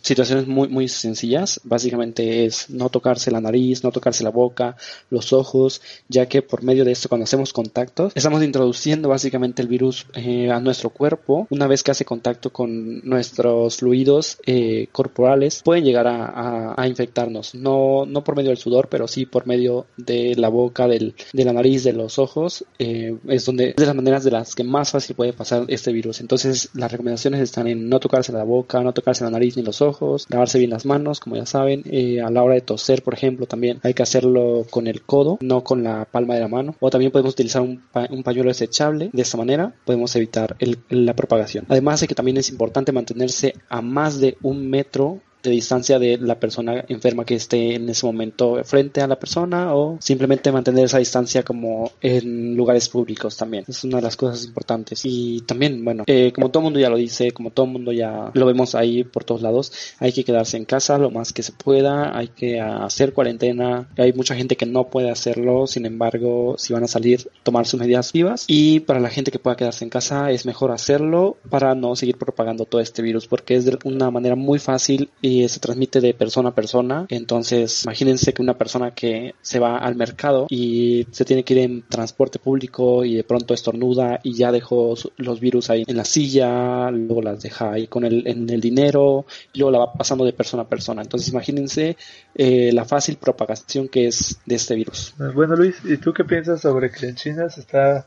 situaciones 0.00 0.46
muy, 0.46 0.68
muy 0.68 0.88
sencillas. 0.88 1.60
Básicamente 1.62 2.46
es 2.46 2.70
no 2.70 2.88
tocarse 2.88 3.30
la 3.30 3.42
nariz, 3.42 3.84
no 3.84 3.92
tocarse 3.92 4.24
la 4.24 4.30
boca, 4.30 4.78
los 5.10 5.34
ojos, 5.34 5.82
ya 6.08 6.24
que 6.24 6.40
por 6.40 6.62
medio 6.62 6.86
de 6.86 6.92
esto, 6.92 7.10
cuando 7.10 7.24
hacemos 7.24 7.52
contactos, 7.52 8.12
estamos 8.14 8.42
introduciendo 8.42 9.10
básicamente 9.10 9.60
el 9.60 9.68
virus 9.68 10.06
a 10.50 10.58
nuestro 10.60 10.88
cuerpo. 10.88 11.46
Una 11.50 11.66
vez 11.66 11.82
que 11.82 11.90
hace 11.90 12.06
contacto 12.06 12.45
con 12.50 13.00
nuestros 13.00 13.76
fluidos 13.76 14.38
eh, 14.46 14.88
corporales 14.92 15.62
pueden 15.64 15.84
llegar 15.84 16.06
a, 16.08 16.86
infectarnos. 16.86 17.54
No, 17.54 18.06
no 18.06 18.22
por 18.22 18.36
medio 18.36 18.50
del 18.50 18.58
sudor, 18.58 18.88
pero 18.88 19.08
sí 19.08 19.26
por 19.26 19.46
medio 19.46 19.86
de 19.96 20.34
la 20.36 20.48
boca, 20.48 20.86
del, 20.86 21.14
de 21.32 21.44
la 21.44 21.52
nariz, 21.52 21.84
de 21.84 21.92
los 21.92 22.18
ojos. 22.18 22.64
Eh, 22.78 23.16
es 23.28 23.44
donde 23.44 23.74
de 23.76 23.86
las 23.86 23.94
maneras 23.94 24.24
de 24.24 24.30
las 24.30 24.54
que 24.54 24.64
más 24.64 24.90
fácil 24.90 25.16
puede 25.16 25.32
pasar 25.32 25.64
este 25.68 25.92
virus. 25.92 26.20
Entonces 26.20 26.70
las 26.74 26.92
recomendaciones 26.92 27.40
están 27.40 27.66
en 27.66 27.88
no 27.88 28.00
tocarse 28.00 28.32
la 28.32 28.44
boca, 28.44 28.80
no 28.82 28.92
tocarse 28.92 29.24
la 29.24 29.30
nariz 29.30 29.56
ni 29.56 29.62
los 29.62 29.82
ojos, 29.82 30.26
lavarse 30.28 30.58
bien 30.58 30.70
las 30.70 30.86
manos, 30.86 31.20
como 31.20 31.36
ya 31.36 31.46
saben. 31.46 31.82
Eh, 31.86 32.20
a 32.20 32.30
la 32.30 32.42
hora 32.42 32.54
de 32.54 32.60
toser, 32.60 33.02
por 33.02 33.14
ejemplo, 33.14 33.46
también 33.46 33.80
hay 33.82 33.94
que 33.94 34.02
hacerlo 34.02 34.66
con 34.70 34.86
el 34.86 35.02
codo, 35.02 35.38
no 35.40 35.64
con 35.64 35.82
la 35.82 36.04
palma 36.04 36.34
de 36.34 36.40
la 36.40 36.48
mano. 36.48 36.76
O 36.80 36.90
también 36.90 37.12
podemos 37.12 37.32
utilizar 37.32 37.62
un, 37.62 37.82
pañuelo 38.22 38.48
desechable. 38.48 39.10
De 39.12 39.22
esta 39.22 39.36
manera 39.36 39.74
podemos 39.84 40.14
evitar 40.16 40.56
la 40.88 41.14
propagación. 41.14 41.66
Además 41.68 42.00
de 42.00 42.08
que 42.08 42.14
también 42.14 42.35
es 42.40 42.50
importante 42.50 42.92
mantenerse 42.92 43.54
a 43.68 43.82
más 43.82 44.20
de 44.20 44.36
un 44.42 44.68
metro 44.68 45.20
de 45.50 45.56
distancia 45.56 45.98
de 45.98 46.18
la 46.18 46.38
persona 46.38 46.84
enferma 46.88 47.24
que 47.24 47.34
esté 47.34 47.74
en 47.74 47.88
ese 47.88 48.06
momento 48.06 48.62
frente 48.64 49.00
a 49.00 49.06
la 49.06 49.18
persona 49.18 49.74
o 49.74 49.98
simplemente 50.00 50.52
mantener 50.52 50.84
esa 50.84 50.98
distancia 50.98 51.42
como 51.42 51.92
en 52.00 52.56
lugares 52.56 52.88
públicos 52.88 53.36
también. 53.36 53.64
Es 53.66 53.84
una 53.84 53.96
de 53.96 54.02
las 54.02 54.16
cosas 54.16 54.44
importantes. 54.44 55.00
Y 55.04 55.42
también, 55.42 55.84
bueno, 55.84 56.04
eh, 56.06 56.32
como 56.34 56.50
todo 56.50 56.62
mundo 56.62 56.78
ya 56.78 56.90
lo 56.90 56.96
dice, 56.96 57.32
como 57.32 57.50
todo 57.50 57.66
mundo 57.66 57.92
ya 57.92 58.30
lo 58.32 58.46
vemos 58.46 58.74
ahí 58.74 59.04
por 59.04 59.24
todos 59.24 59.42
lados, 59.42 59.72
hay 59.98 60.12
que 60.12 60.24
quedarse 60.24 60.56
en 60.56 60.64
casa 60.64 60.98
lo 60.98 61.10
más 61.10 61.32
que 61.32 61.42
se 61.42 61.52
pueda, 61.52 62.16
hay 62.16 62.28
que 62.28 62.60
hacer 62.60 63.12
cuarentena. 63.12 63.88
Hay 63.96 64.12
mucha 64.12 64.34
gente 64.34 64.56
que 64.56 64.66
no 64.66 64.88
puede 64.88 65.10
hacerlo, 65.10 65.66
sin 65.66 65.86
embargo, 65.86 66.56
si 66.58 66.72
van 66.72 66.84
a 66.84 66.88
salir, 66.88 67.30
tomar 67.42 67.66
sus 67.66 67.80
medidas 67.80 68.12
vivas. 68.12 68.44
Y 68.48 68.80
para 68.80 69.00
la 69.00 69.10
gente 69.10 69.30
que 69.30 69.38
pueda 69.38 69.56
quedarse 69.56 69.84
en 69.84 69.90
casa, 69.90 70.30
es 70.30 70.46
mejor 70.46 70.70
hacerlo 70.70 71.36
para 71.50 71.74
no 71.74 71.96
seguir 71.96 72.16
propagando 72.16 72.64
todo 72.64 72.80
este 72.80 73.02
virus, 73.02 73.26
porque 73.26 73.56
es 73.56 73.64
de 73.64 73.78
una 73.84 74.10
manera 74.10 74.36
muy 74.36 74.58
fácil 74.58 75.10
y 75.20 75.35
se 75.48 75.60
transmite 75.60 76.00
de 76.00 76.14
persona 76.14 76.50
a 76.50 76.54
persona. 76.54 77.06
Entonces, 77.08 77.84
imagínense 77.84 78.32
que 78.32 78.42
una 78.42 78.58
persona 78.58 78.92
que 78.92 79.34
se 79.42 79.58
va 79.58 79.78
al 79.78 79.96
mercado 79.96 80.46
y 80.48 81.06
se 81.10 81.24
tiene 81.24 81.44
que 81.44 81.54
ir 81.54 81.60
en 81.60 81.82
transporte 81.88 82.38
público 82.38 83.04
y 83.04 83.14
de 83.14 83.24
pronto 83.24 83.54
estornuda 83.54 84.20
y 84.22 84.34
ya 84.34 84.52
dejó 84.52 84.94
los 85.16 85.40
virus 85.40 85.70
ahí 85.70 85.84
en 85.86 85.96
la 85.96 86.04
silla, 86.04 86.90
luego 86.90 87.22
las 87.22 87.42
deja 87.42 87.72
ahí 87.72 87.86
con 87.86 88.04
el, 88.04 88.26
en 88.26 88.48
el 88.50 88.60
dinero 88.60 89.26
y 89.52 89.60
luego 89.60 89.72
la 89.72 89.78
va 89.78 89.92
pasando 89.92 90.24
de 90.24 90.32
persona 90.32 90.64
a 90.64 90.68
persona. 90.68 91.02
Entonces, 91.02 91.28
imagínense 91.28 91.96
eh, 92.34 92.70
la 92.72 92.84
fácil 92.84 93.16
propagación 93.16 93.88
que 93.88 94.08
es 94.08 94.38
de 94.44 94.54
este 94.54 94.74
virus. 94.74 95.14
Bueno, 95.34 95.56
Luis, 95.56 95.76
¿y 95.84 95.96
tú 95.96 96.12
qué 96.12 96.24
piensas 96.24 96.60
sobre 96.60 96.90
que 96.90 97.06
en 97.08 97.14
China 97.14 97.48
se 97.48 97.60
está 97.60 98.06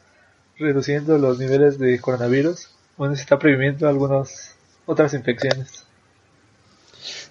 reduciendo 0.57 1.17
los 1.17 1.39
niveles 1.39 1.79
de 1.79 1.99
coronavirus? 1.99 2.69
Bueno, 2.97 3.15
se 3.15 3.21
está 3.21 3.39
previniendo 3.39 3.87
algunas 3.87 4.55
otras 4.85 5.13
infecciones. 5.13 5.85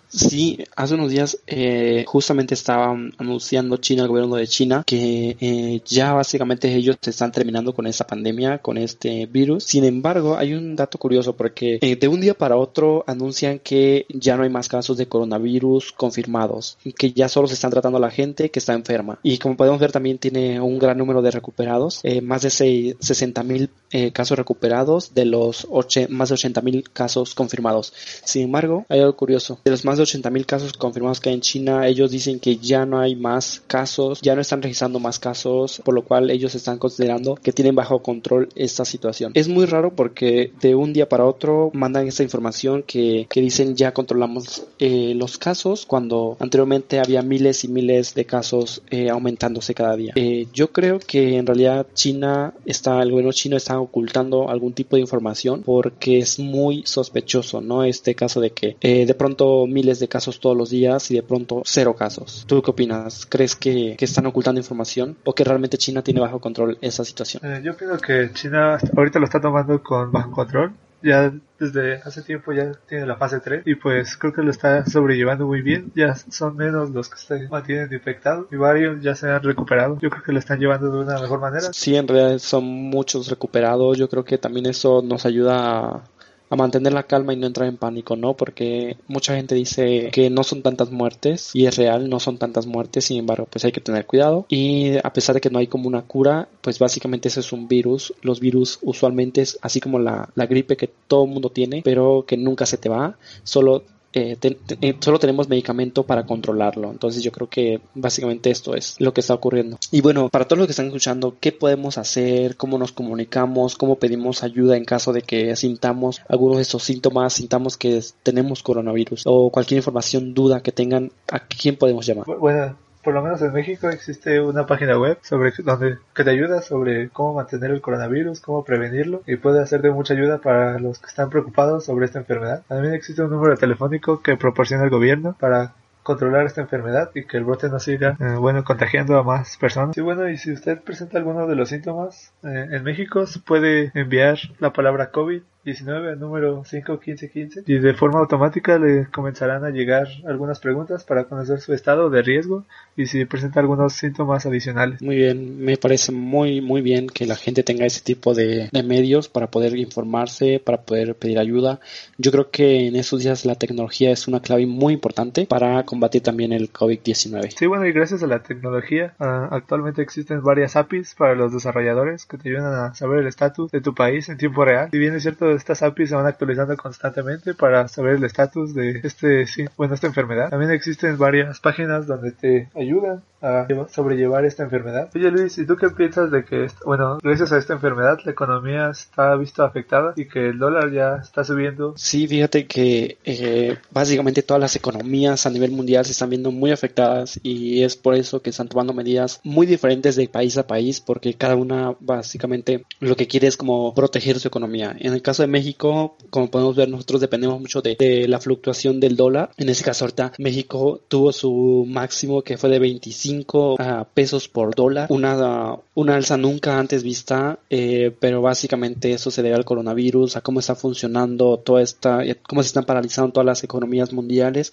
Sí, 0.08 0.64
hace 0.74 0.94
unos 0.94 1.10
días 1.10 1.38
eh, 1.46 2.04
justamente 2.06 2.54
estaba 2.54 2.96
anunciando 3.18 3.76
China, 3.76 4.02
el 4.02 4.08
gobierno 4.08 4.36
de 4.36 4.46
China, 4.46 4.82
que 4.86 5.36
eh, 5.38 5.82
ya 5.84 6.14
básicamente 6.14 6.74
ellos 6.74 6.96
están 7.02 7.30
terminando 7.30 7.74
con 7.74 7.86
esta 7.86 8.06
pandemia, 8.06 8.58
con 8.58 8.78
este 8.78 9.26
virus. 9.26 9.64
Sin 9.64 9.84
embargo, 9.84 10.36
hay 10.36 10.54
un 10.54 10.76
dato 10.76 10.98
curioso 10.98 11.36
porque 11.36 11.78
eh, 11.82 11.96
de 11.96 12.08
un 12.08 12.20
día 12.20 12.34
para 12.34 12.56
otro 12.56 13.04
anuncian 13.06 13.58
que 13.58 14.06
ya 14.08 14.36
no 14.36 14.44
hay 14.44 14.48
más 14.48 14.68
casos 14.68 14.96
de 14.96 15.06
coronavirus 15.06 15.92
confirmados, 15.92 16.78
que 16.96 17.12
ya 17.12 17.28
solo 17.28 17.46
se 17.46 17.54
están 17.54 17.70
tratando 17.70 17.98
a 17.98 18.00
la 18.00 18.10
gente 18.10 18.50
que 18.50 18.58
está 18.58 18.72
enferma. 18.72 19.18
Y 19.22 19.38
como 19.38 19.56
podemos 19.56 19.78
ver 19.78 19.92
también 19.92 20.18
tiene 20.18 20.58
un 20.60 20.78
gran 20.78 20.96
número 20.96 21.20
de 21.20 21.30
recuperados, 21.30 22.02
más 22.22 22.42
de 22.42 22.50
60 22.50 23.42
mil 23.42 23.70
casos 24.12 24.38
recuperados 24.38 25.14
de 25.14 25.26
los 25.26 25.68
más 26.08 26.30
de 26.30 26.34
80 26.34 26.60
mil 26.62 26.90
casos 26.90 27.34
confirmados. 27.34 27.92
Sin 28.24 28.44
embargo, 28.44 28.86
hay 28.88 29.00
algo 29.00 29.16
curioso. 29.16 29.58
De 29.64 29.70
los 29.70 29.84
más 29.84 29.97
de 29.98 30.02
80 30.04 30.30
mil 30.30 30.46
casos 30.46 30.72
confirmados 30.72 31.20
que 31.20 31.28
hay 31.28 31.34
en 31.34 31.40
China, 31.40 31.86
ellos 31.86 32.10
dicen 32.10 32.40
que 32.40 32.56
ya 32.56 32.86
no 32.86 32.98
hay 32.98 33.16
más 33.16 33.62
casos, 33.66 34.20
ya 34.22 34.34
no 34.34 34.40
están 34.40 34.62
registrando 34.62 34.98
más 35.00 35.18
casos, 35.18 35.80
por 35.84 35.94
lo 35.94 36.02
cual 36.02 36.30
ellos 36.30 36.54
están 36.54 36.78
considerando 36.78 37.34
que 37.36 37.52
tienen 37.52 37.74
bajo 37.74 38.02
control 38.02 38.48
esta 38.54 38.84
situación. 38.84 39.32
Es 39.34 39.48
muy 39.48 39.66
raro 39.66 39.94
porque 39.94 40.52
de 40.60 40.74
un 40.74 40.92
día 40.92 41.08
para 41.08 41.24
otro 41.24 41.70
mandan 41.74 42.06
esta 42.06 42.22
información 42.22 42.82
que, 42.86 43.26
que 43.28 43.40
dicen 43.40 43.76
ya 43.76 43.92
controlamos 43.92 44.64
eh, 44.78 45.12
los 45.14 45.38
casos 45.38 45.86
cuando 45.86 46.36
anteriormente 46.40 47.00
había 47.00 47.22
miles 47.22 47.64
y 47.64 47.68
miles 47.68 48.14
de 48.14 48.24
casos 48.24 48.82
eh, 48.90 49.10
aumentándose 49.10 49.74
cada 49.74 49.96
día. 49.96 50.12
Eh, 50.14 50.46
yo 50.52 50.72
creo 50.72 50.98
que 50.98 51.36
en 51.36 51.46
realidad 51.46 51.86
China 51.94 52.54
está, 52.64 53.02
el 53.02 53.10
gobierno 53.10 53.32
chino 53.32 53.56
está 53.56 53.80
ocultando 53.80 54.48
algún 54.50 54.72
tipo 54.72 54.96
de 54.96 55.02
información 55.02 55.62
porque 55.64 56.18
es 56.18 56.38
muy 56.38 56.82
sospechoso, 56.86 57.60
¿no? 57.60 57.84
Este 57.84 58.14
caso 58.14 58.40
de 58.40 58.50
que 58.50 58.76
de 58.80 59.14
pronto 59.14 59.66
miles 59.66 59.87
de 59.98 60.08
casos 60.08 60.40
todos 60.40 60.56
los 60.56 60.70
días 60.70 61.10
y 61.10 61.14
de 61.14 61.22
pronto 61.22 61.62
cero 61.64 61.94
casos. 61.96 62.44
¿Tú 62.46 62.62
qué 62.62 62.70
opinas? 62.70 63.26
¿Crees 63.26 63.56
que, 63.56 63.96
están 63.98 64.26
ocultando 64.26 64.60
información 64.60 65.16
o 65.24 65.34
que 65.34 65.44
realmente 65.44 65.78
China 65.78 66.02
tiene 66.02 66.20
bajo 66.20 66.40
control 66.40 66.78
esa 66.80 67.04
situación? 67.04 67.44
Eh, 67.44 67.60
yo 67.64 67.76
creo 67.76 67.98
que 67.98 68.30
China 68.32 68.78
ahorita 68.96 69.18
lo 69.18 69.24
está 69.24 69.40
tomando 69.40 69.82
con 69.82 70.12
bajo 70.12 70.30
control. 70.30 70.72
Ya 71.00 71.32
desde 71.60 72.02
hace 72.02 72.22
tiempo 72.22 72.52
ya 72.52 72.72
tiene 72.88 73.06
la 73.06 73.16
fase 73.16 73.38
3 73.38 73.62
y 73.66 73.76
pues 73.76 74.16
creo 74.16 74.32
que 74.32 74.42
lo 74.42 74.50
está 74.50 74.84
sobrellevando 74.84 75.46
muy 75.46 75.62
bien. 75.62 75.92
Ya 75.94 76.14
son 76.16 76.56
menos 76.56 76.90
los 76.90 77.08
que 77.08 77.18
se 77.18 77.48
mantienen 77.48 77.92
infectados 77.92 78.46
y 78.50 78.56
varios 78.56 79.00
ya 79.00 79.14
se 79.14 79.30
han 79.30 79.42
recuperado. 79.42 79.98
Yo 80.00 80.10
creo 80.10 80.22
que 80.24 80.32
lo 80.32 80.40
están 80.40 80.58
llevando 80.58 80.90
de 80.90 80.98
una 80.98 81.20
mejor 81.20 81.40
manera. 81.40 81.72
Sí, 81.72 81.94
en 81.94 82.08
realidad 82.08 82.38
son 82.38 82.64
muchos 82.64 83.28
recuperados. 83.28 83.96
Yo 83.96 84.08
creo 84.08 84.24
que 84.24 84.38
también 84.38 84.66
eso 84.66 85.00
nos 85.02 85.24
ayuda 85.24 85.78
a 85.78 86.02
a 86.50 86.56
mantener 86.56 86.92
la 86.92 87.04
calma 87.04 87.32
y 87.32 87.36
no 87.36 87.46
entrar 87.46 87.68
en 87.68 87.76
pánico, 87.76 88.16
¿no? 88.16 88.34
Porque 88.34 88.96
mucha 89.06 89.34
gente 89.36 89.54
dice 89.54 90.10
que 90.12 90.30
no 90.30 90.44
son 90.44 90.62
tantas 90.62 90.90
muertes 90.90 91.50
y 91.54 91.66
es 91.66 91.76
real, 91.76 92.08
no 92.08 92.20
son 92.20 92.38
tantas 92.38 92.66
muertes, 92.66 93.04
sin 93.04 93.18
embargo, 93.18 93.46
pues 93.50 93.64
hay 93.64 93.72
que 93.72 93.80
tener 93.80 94.06
cuidado 94.06 94.46
y 94.48 94.96
a 94.96 95.12
pesar 95.12 95.34
de 95.34 95.40
que 95.40 95.50
no 95.50 95.58
hay 95.58 95.66
como 95.66 95.88
una 95.88 96.02
cura, 96.02 96.48
pues 96.60 96.78
básicamente 96.78 97.28
ese 97.28 97.40
es 97.40 97.52
un 97.52 97.68
virus. 97.68 98.14
Los 98.22 98.40
virus 98.40 98.78
usualmente 98.82 99.42
es 99.42 99.58
así 99.62 99.80
como 99.80 99.98
la, 99.98 100.30
la 100.34 100.46
gripe 100.46 100.76
que 100.76 100.90
todo 101.06 101.24
el 101.24 101.30
mundo 101.30 101.50
tiene, 101.50 101.82
pero 101.84 102.24
que 102.26 102.36
nunca 102.36 102.66
se 102.66 102.78
te 102.78 102.88
va, 102.88 103.16
solo 103.42 103.84
eh, 104.12 104.36
eh, 104.42 104.96
solo 105.00 105.18
tenemos 105.18 105.48
medicamento 105.48 106.04
para 106.04 106.24
controlarlo. 106.24 106.90
Entonces 106.90 107.22
yo 107.22 107.32
creo 107.32 107.48
que 107.48 107.80
básicamente 107.94 108.50
esto 108.50 108.74
es 108.74 108.96
lo 108.98 109.12
que 109.12 109.20
está 109.20 109.34
ocurriendo. 109.34 109.78
Y 109.90 110.00
bueno, 110.00 110.28
para 110.28 110.46
todos 110.46 110.58
los 110.58 110.66
que 110.66 110.72
están 110.72 110.86
escuchando, 110.86 111.36
¿qué 111.40 111.52
podemos 111.52 111.98
hacer? 111.98 112.56
¿Cómo 112.56 112.78
nos 112.78 112.92
comunicamos? 112.92 113.76
¿Cómo 113.76 113.96
pedimos 113.96 114.42
ayuda 114.42 114.76
en 114.76 114.84
caso 114.84 115.12
de 115.12 115.22
que 115.22 115.54
sintamos 115.56 116.22
algunos 116.28 116.56
de 116.56 116.62
estos 116.62 116.82
síntomas? 116.84 117.34
Sintamos 117.34 117.76
que 117.76 118.02
tenemos 118.22 118.62
coronavirus 118.62 119.22
o 119.26 119.50
cualquier 119.50 119.78
información, 119.78 120.34
duda 120.34 120.62
que 120.62 120.72
tengan, 120.72 121.12
¿a 121.30 121.40
quién 121.46 121.76
podemos 121.76 122.06
llamar? 122.06 122.26
Bueno, 122.38 122.76
por 123.08 123.14
lo 123.14 123.22
menos 123.22 123.40
en 123.40 123.54
México 123.54 123.88
existe 123.88 124.38
una 124.38 124.66
página 124.66 124.98
web 124.98 125.16
sobre 125.22 125.50
donde 125.64 125.96
que 126.14 126.24
te 126.24 126.28
ayuda 126.28 126.60
sobre 126.60 127.08
cómo 127.08 127.32
mantener 127.32 127.70
el 127.70 127.80
coronavirus, 127.80 128.42
cómo 128.42 128.64
prevenirlo 128.64 129.22
y 129.26 129.36
puede 129.36 129.66
ser 129.66 129.80
de 129.80 129.90
mucha 129.90 130.12
ayuda 130.12 130.42
para 130.42 130.78
los 130.78 130.98
que 130.98 131.06
están 131.06 131.30
preocupados 131.30 131.86
sobre 131.86 132.04
esta 132.04 132.18
enfermedad. 132.18 132.64
También 132.68 132.92
existe 132.92 133.22
un 133.22 133.30
número 133.30 133.56
telefónico 133.56 134.20
que 134.20 134.36
proporciona 134.36 134.84
el 134.84 134.90
gobierno 134.90 135.34
para 135.40 135.72
controlar 136.02 136.44
esta 136.44 136.60
enfermedad 136.60 137.10
y 137.14 137.24
que 137.24 137.38
el 137.38 137.44
brote 137.44 137.70
no 137.70 137.78
siga, 137.78 138.18
eh, 138.20 138.36
bueno, 138.38 138.62
contagiando 138.62 139.18
a 139.18 139.22
más 139.22 139.56
personas. 139.56 139.96
Y 139.96 140.02
bueno, 140.02 140.28
y 140.28 140.36
si 140.36 140.52
usted 140.52 140.78
presenta 140.78 141.16
alguno 141.16 141.46
de 141.46 141.56
los 141.56 141.70
síntomas, 141.70 142.34
eh, 142.42 142.66
en 142.72 142.84
México 142.84 143.26
se 143.26 143.40
puede 143.40 143.90
enviar 143.94 144.38
la 144.58 144.74
palabra 144.74 145.10
COVID 145.12 145.40
19 145.64 146.12
al 146.12 146.20
número 146.20 146.62
51515 146.64 147.62
y 147.66 147.78
de 147.78 147.94
forma 147.94 148.20
automática 148.20 148.78
le 148.78 149.06
comenzarán 149.10 149.64
a 149.64 149.70
llegar 149.70 150.08
algunas 150.26 150.60
preguntas 150.60 151.04
para 151.04 151.24
conocer 151.24 151.60
su 151.60 151.72
estado 151.72 152.10
de 152.10 152.22
riesgo 152.22 152.64
y 152.96 153.06
si 153.06 153.24
presenta 153.24 153.60
algunos 153.60 153.92
síntomas 153.92 154.46
adicionales. 154.46 155.02
Muy 155.02 155.16
bien, 155.16 155.58
me 155.60 155.76
parece 155.76 156.12
muy 156.12 156.60
muy 156.60 156.82
bien 156.82 157.08
que 157.08 157.26
la 157.26 157.36
gente 157.36 157.62
tenga 157.62 157.86
ese 157.86 158.02
tipo 158.02 158.34
de, 158.34 158.68
de 158.72 158.82
medios 158.82 159.28
para 159.28 159.48
poder 159.48 159.76
informarse, 159.76 160.60
para 160.64 160.82
poder 160.82 161.14
pedir 161.14 161.38
ayuda. 161.38 161.80
Yo 162.16 162.30
creo 162.30 162.50
que 162.50 162.86
en 162.86 162.96
esos 162.96 163.22
días 163.22 163.44
la 163.44 163.54
tecnología 163.54 164.10
es 164.10 164.28
una 164.28 164.40
clave 164.40 164.66
muy 164.66 164.94
importante 164.94 165.46
para 165.46 165.82
combatir 165.84 166.22
también 166.22 166.52
el 166.52 166.72
COVID-19. 166.72 167.50
Sí, 167.56 167.66
bueno, 167.66 167.86
y 167.86 167.92
gracias 167.92 168.22
a 168.22 168.26
la 168.26 168.42
tecnología 168.42 169.14
uh, 169.18 169.54
actualmente 169.54 170.02
existen 170.02 170.42
varias 170.42 170.76
APIs 170.76 171.14
para 171.16 171.34
los 171.34 171.52
desarrolladores 171.52 172.26
que 172.26 172.38
te 172.38 172.48
ayudan 172.48 172.72
a 172.72 172.94
saber 172.94 173.20
el 173.20 173.26
estatus 173.26 173.70
de 173.70 173.80
tu 173.80 173.94
país 173.94 174.28
en 174.28 174.38
tiempo 174.38 174.64
real. 174.64 174.88
Si 174.90 174.98
bien 174.98 175.14
es 175.14 175.22
cierto 175.22 175.47
estas 175.50 175.82
APIs 175.82 176.10
se 176.10 176.14
van 176.14 176.26
actualizando 176.26 176.76
constantemente 176.76 177.54
para 177.54 177.88
saber 177.88 178.16
el 178.16 178.24
estatus 178.24 178.74
de 178.74 179.00
este, 179.02 179.46
bueno, 179.76 179.94
esta 179.94 180.06
enfermedad. 180.06 180.50
También 180.50 180.70
existen 180.70 181.18
varias 181.18 181.60
páginas 181.60 182.06
donde 182.06 182.32
te 182.32 182.68
ayudan 182.74 183.22
a 183.40 183.66
sobrellevar 183.90 184.44
esta 184.44 184.64
enfermedad. 184.64 185.10
Oye 185.14 185.30
Luis, 185.30 185.58
¿y 185.58 185.66
tú 185.66 185.76
qué 185.76 185.90
piensas 185.90 186.30
de 186.30 186.44
que, 186.44 186.66
bueno, 186.84 187.18
gracias 187.22 187.52
a 187.52 187.58
esta 187.58 187.74
enfermedad 187.74 188.18
la 188.24 188.32
economía 188.32 188.90
está 188.90 189.34
visto 189.36 189.62
afectada 189.62 190.12
y 190.16 190.26
que 190.26 190.48
el 190.48 190.58
dólar 190.58 190.92
ya 190.92 191.16
está 191.16 191.44
subiendo? 191.44 191.94
Sí, 191.96 192.26
fíjate 192.26 192.66
que 192.66 193.18
eh, 193.24 193.78
básicamente 193.90 194.42
todas 194.42 194.60
las 194.60 194.76
economías 194.76 195.46
a 195.46 195.50
nivel 195.50 195.70
mundial 195.70 196.04
se 196.04 196.12
están 196.12 196.30
viendo 196.30 196.50
muy 196.50 196.70
afectadas 196.70 197.38
y 197.42 197.82
es 197.82 197.96
por 197.96 198.14
eso 198.14 198.42
que 198.42 198.50
están 198.50 198.68
tomando 198.68 198.92
medidas 198.92 199.40
muy 199.44 199.66
diferentes 199.66 200.16
de 200.16 200.28
país 200.28 200.56
a 200.58 200.66
país 200.66 201.00
porque 201.00 201.34
cada 201.34 201.56
una 201.56 201.94
básicamente 202.00 202.84
lo 203.00 203.16
que 203.16 203.28
quiere 203.28 203.46
es 203.46 203.56
como 203.56 203.94
proteger 203.94 204.38
su 204.40 204.48
economía. 204.48 204.96
En 204.98 205.12
el 205.12 205.22
caso 205.22 205.42
de 205.42 205.48
México, 205.48 206.16
como 206.30 206.50
podemos 206.50 206.76
ver, 206.76 206.88
nosotros 206.88 207.20
dependemos 207.20 207.60
mucho 207.60 207.82
de, 207.82 207.96
de 207.98 208.26
la 208.28 208.40
fluctuación 208.40 209.00
del 209.00 209.16
dólar. 209.16 209.50
En 209.56 209.68
ese 209.68 209.84
caso 209.84 210.04
ahorita 210.04 210.32
México 210.38 211.00
tuvo 211.08 211.32
su 211.32 211.84
máximo 211.86 212.42
que 212.42 212.56
fue 212.56 212.70
de 212.70 212.78
25 212.78 213.27
5 213.28 213.76
ah, 213.78 214.06
pesos 214.14 214.48
por 214.48 214.74
dólar, 214.74 215.08
una, 215.10 215.76
una 215.94 216.14
alza 216.14 216.36
nunca 216.36 216.78
antes 216.78 217.02
vista, 217.02 217.58
eh, 217.68 218.14
pero 218.18 218.40
básicamente 218.40 219.12
eso 219.12 219.30
se 219.30 219.42
debe 219.42 219.56
al 219.56 219.64
coronavirus, 219.64 220.36
a 220.36 220.40
cómo 220.40 220.60
está 220.60 220.74
funcionando 220.74 221.58
toda 221.58 221.82
esta, 221.82 222.24
eh, 222.24 222.36
cómo 222.48 222.62
se 222.62 222.68
están 222.68 222.84
paralizando 222.84 223.32
todas 223.32 223.46
las 223.46 223.64
economías 223.64 224.12
mundiales 224.12 224.72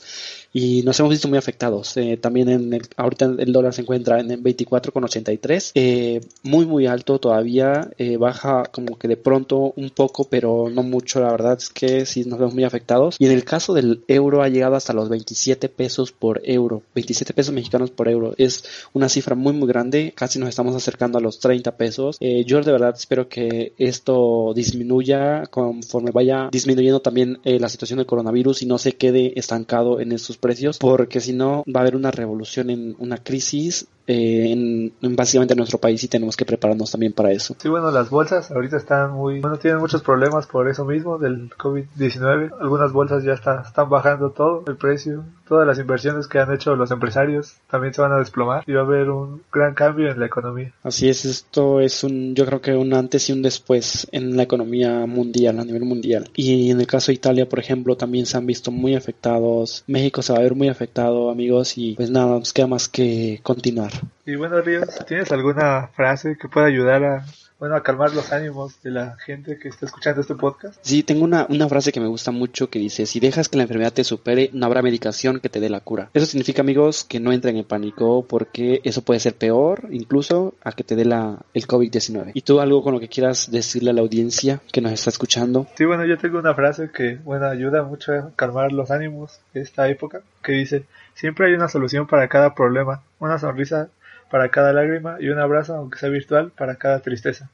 y 0.54 0.84
nos 0.84 0.98
hemos 1.00 1.12
visto 1.12 1.28
muy 1.28 1.38
afectados. 1.38 1.98
Eh, 1.98 2.18
también 2.18 2.48
en 2.50 2.74
el, 2.74 2.82
ahorita 2.96 3.26
el 3.38 3.52
dólar 3.52 3.74
se 3.74 3.82
encuentra 3.82 4.20
en 4.20 4.30
24,83, 4.42 5.72
eh, 5.76 6.22
muy 6.44 6.66
muy 6.66 6.88
alto 6.88 7.20
todavía, 7.20 7.90
baja 8.20 8.64
como 8.72 8.98
que 8.98 9.08
de 9.08 9.18
pronto 9.18 9.74
un 9.76 9.90
poco, 9.90 10.26
pero 10.30 10.70
no 10.70 10.84
mucho, 10.84 11.20
la 11.20 11.32
verdad 11.32 11.58
es 11.58 11.70
que 11.70 12.06
sí 12.06 12.24
nos 12.24 12.40
vemos 12.40 12.54
muy 12.54 12.64
afectados. 12.64 13.18
Y 13.20 13.26
en 13.26 13.32
el 13.32 13.44
caso 13.44 13.74
del 13.74 14.04
euro 14.08 14.42
ha 14.42 14.50
llegado 14.50 14.76
hasta 14.76 14.94
los 14.94 15.10
27 15.10 15.68
pesos 15.70 16.12
por 16.12 16.42
euro, 16.46 16.84
27 16.94 17.34
pesos 17.34 17.54
mexicanos 17.54 17.92
por 17.92 18.08
euro, 18.08 18.34
es 18.46 18.64
una 18.94 19.10
cifra 19.10 19.36
muy 19.36 19.54
muy 19.54 19.68
grande, 19.68 20.14
casi 20.16 20.40
nos 20.40 20.50
estamos 20.50 20.76
acercando 20.76 21.18
a 21.18 21.22
los 21.22 21.40
30 21.40 21.78
pesos. 21.78 22.18
Eh, 22.20 22.44
yo 22.46 22.62
de 22.62 22.72
verdad 22.72 22.96
espero 22.96 23.28
que 23.28 23.74
esto 23.78 24.54
disminuya 24.56 25.44
conforme 25.48 26.12
vaya 26.12 26.50
disminuyendo 26.52 27.02
también 27.02 27.40
eh, 27.44 27.60
la 27.60 27.70
situación 27.70 27.98
del 27.98 28.06
coronavirus 28.06 28.62
y 28.62 28.66
no 28.66 28.78
se 28.78 28.94
quede 28.94 29.34
estancado 29.38 30.00
en 30.00 30.12
estos 30.12 30.38
precios, 30.38 30.78
porque 30.78 31.20
si 31.20 31.34
no 31.34 31.64
va 31.74 31.80
a 31.80 31.84
haber 31.84 31.96
una 31.96 32.12
revolución 32.12 32.70
en 32.70 32.96
una 33.00 33.18
crisis 33.18 33.88
eh, 34.08 34.52
en, 34.52 34.94
en, 35.02 35.16
básicamente 35.16 35.56
nuestro 35.56 35.80
país 35.80 36.04
y 36.04 36.08
tenemos 36.08 36.36
que 36.38 36.46
prepararnos 36.46 36.92
también 36.92 37.14
para 37.14 37.32
eso. 37.32 37.56
Sí, 37.60 37.70
bueno, 37.70 37.92
las 37.92 38.10
bolsas 38.10 38.52
ahorita 38.52 38.78
están 38.78 39.12
muy, 39.12 39.42
bueno, 39.42 39.58
tienen 39.58 39.80
muchos 39.80 40.02
problemas 40.02 40.48
por 40.48 40.70
eso 40.70 40.86
mismo 40.86 41.18
del 41.18 41.50
COVID-19. 41.52 42.52
Algunas 42.60 42.92
bolsas 42.92 43.24
ya 43.24 43.34
está, 43.34 43.64
están 43.66 43.90
bajando 43.90 44.32
todo 44.32 44.64
el 44.68 44.78
precio, 44.78 45.24
todas 45.48 45.68
las 45.68 45.80
inversiones 45.80 46.28
que 46.28 46.40
han 46.40 46.54
hecho 46.54 46.76
los 46.76 46.92
empresarios 46.92 47.56
también 47.70 47.94
se 47.94 48.02
van 48.02 48.12
a 48.12 48.18
desplomar 48.18 48.64
y 48.68 48.74
va 48.74 48.82
a 48.82 48.86
haber 48.86 49.10
un 49.10 49.42
gran 49.52 49.74
cambio 49.74 50.12
en 50.12 50.20
la 50.20 50.26
economía. 50.26 50.74
Así 50.84 51.10
es, 51.10 51.26
esto 51.26 51.80
es 51.80 52.04
un, 52.04 52.36
yo 52.36 52.46
creo 52.46 52.62
que 52.62 52.76
un 52.76 52.94
antes 52.94 53.30
y 53.30 53.34
un 53.34 53.42
después 53.42 54.08
en 54.12 54.38
la 54.38 54.44
economía 54.44 55.06
mundial, 55.06 55.60
a 55.60 55.66
nivel 55.66 55.86
mundial. 55.86 56.30
Y 56.36 56.72
en 56.72 56.80
el 56.80 56.88
caso 56.88 57.08
de 57.08 57.16
Italia, 57.16 57.48
por 57.48 57.60
ejemplo, 57.60 57.98
también 57.98 58.26
se 58.26 58.38
han 58.38 58.46
visto 58.46 58.72
muy 58.72 58.96
afectados. 58.96 59.84
México 59.88 60.22
se 60.22 60.34
va 60.34 60.40
a 60.40 60.44
ver 60.44 60.56
muy 60.56 60.70
afectado, 60.70 61.30
amigos, 61.30 61.78
y 61.78 61.96
pues 61.96 62.10
nada, 62.10 62.40
nos 62.40 62.54
queda 62.54 62.68
más 62.68 62.88
que 62.88 63.40
continuar. 63.44 63.95
Y 64.26 64.36
bueno, 64.36 64.60
Ríos, 64.62 64.88
¿tienes 65.08 65.32
alguna 65.32 65.88
frase 65.90 66.38
que 66.38 66.50
pueda 66.50 66.68
ayudar 66.68 67.04
a, 67.04 67.26
bueno, 67.60 67.76
a 67.76 67.84
calmar 67.84 68.14
los 68.14 68.32
ánimos 68.34 68.82
de 68.82 68.92
la 68.92 69.16
gente 69.18 69.58
que 69.58 69.70
está 69.70 69.86
escuchando 69.86 70.22
este 70.22 70.36
podcast? 70.36 70.78
Sí, 70.82 71.04
tengo 71.04 71.24
una, 71.24 71.46
una 71.50 71.70
frase 71.70 71.92
que 71.92 72.00
me 72.00 72.08
gusta 72.08 72.32
mucho 72.32 72.70
que 72.70 72.80
dice, 72.80 73.06
si 73.06 73.20
dejas 73.20 73.48
que 73.48 73.58
la 73.58 73.64
enfermedad 73.64 73.94
te 73.94 74.04
supere, 74.04 74.50
no 74.54 74.66
habrá 74.66 74.82
medicación 74.82 75.40
que 75.40 75.50
te 75.50 75.60
dé 75.60 75.70
la 75.70 75.80
cura. 75.80 76.10
Eso 76.14 76.26
significa, 76.26 76.62
amigos, 76.62 77.06
que 77.06 77.20
no 77.20 77.32
entren 77.32 77.56
en 77.58 77.64
pánico 77.64 78.26
porque 78.28 78.82
eso 78.84 79.04
puede 79.04 79.20
ser 79.20 79.36
peor 79.36 79.88
incluso 79.92 80.54
a 80.64 80.74
que 80.74 80.84
te 80.84 80.96
dé 80.96 81.06
la, 81.06 81.40
el 81.54 81.66
COVID-19. 81.66 82.32
¿Y 82.34 82.42
tú 82.42 82.60
algo 82.60 82.84
con 82.84 82.94
lo 82.94 83.00
que 83.00 83.08
quieras 83.08 83.50
decirle 83.50 83.92
a 83.92 83.94
la 83.94 84.02
audiencia 84.02 84.62
que 84.72 84.82
nos 84.82 84.92
está 84.92 85.10
escuchando? 85.10 85.68
Sí, 85.76 85.86
bueno, 85.86 86.06
yo 86.06 86.18
tengo 86.18 86.40
una 86.40 86.54
frase 86.54 86.92
que, 86.92 87.16
bueno, 87.24 87.48
ayuda 87.48 87.84
mucho 87.84 88.14
a 88.14 88.32
calmar 88.36 88.74
los 88.74 88.92
ánimos 88.92 89.40
de 89.54 89.62
esta 89.62 89.88
época, 89.88 90.22
que 90.44 90.52
dice, 90.52 90.86
siempre 91.14 91.48
hay 91.48 91.54
una 91.54 91.70
solución 91.70 92.06
para 92.08 92.28
cada 92.28 92.54
problema, 92.54 93.02
una 93.20 93.40
sonrisa 93.40 93.90
para 94.36 94.50
cada 94.50 94.74
lágrima 94.74 95.16
y 95.22 95.30
un 95.30 95.40
abrazo, 95.40 95.76
aunque 95.76 95.98
sea 95.98 96.10
virtual, 96.10 96.52
para 96.52 96.76
cada 96.76 97.00
tristeza. 97.00 97.50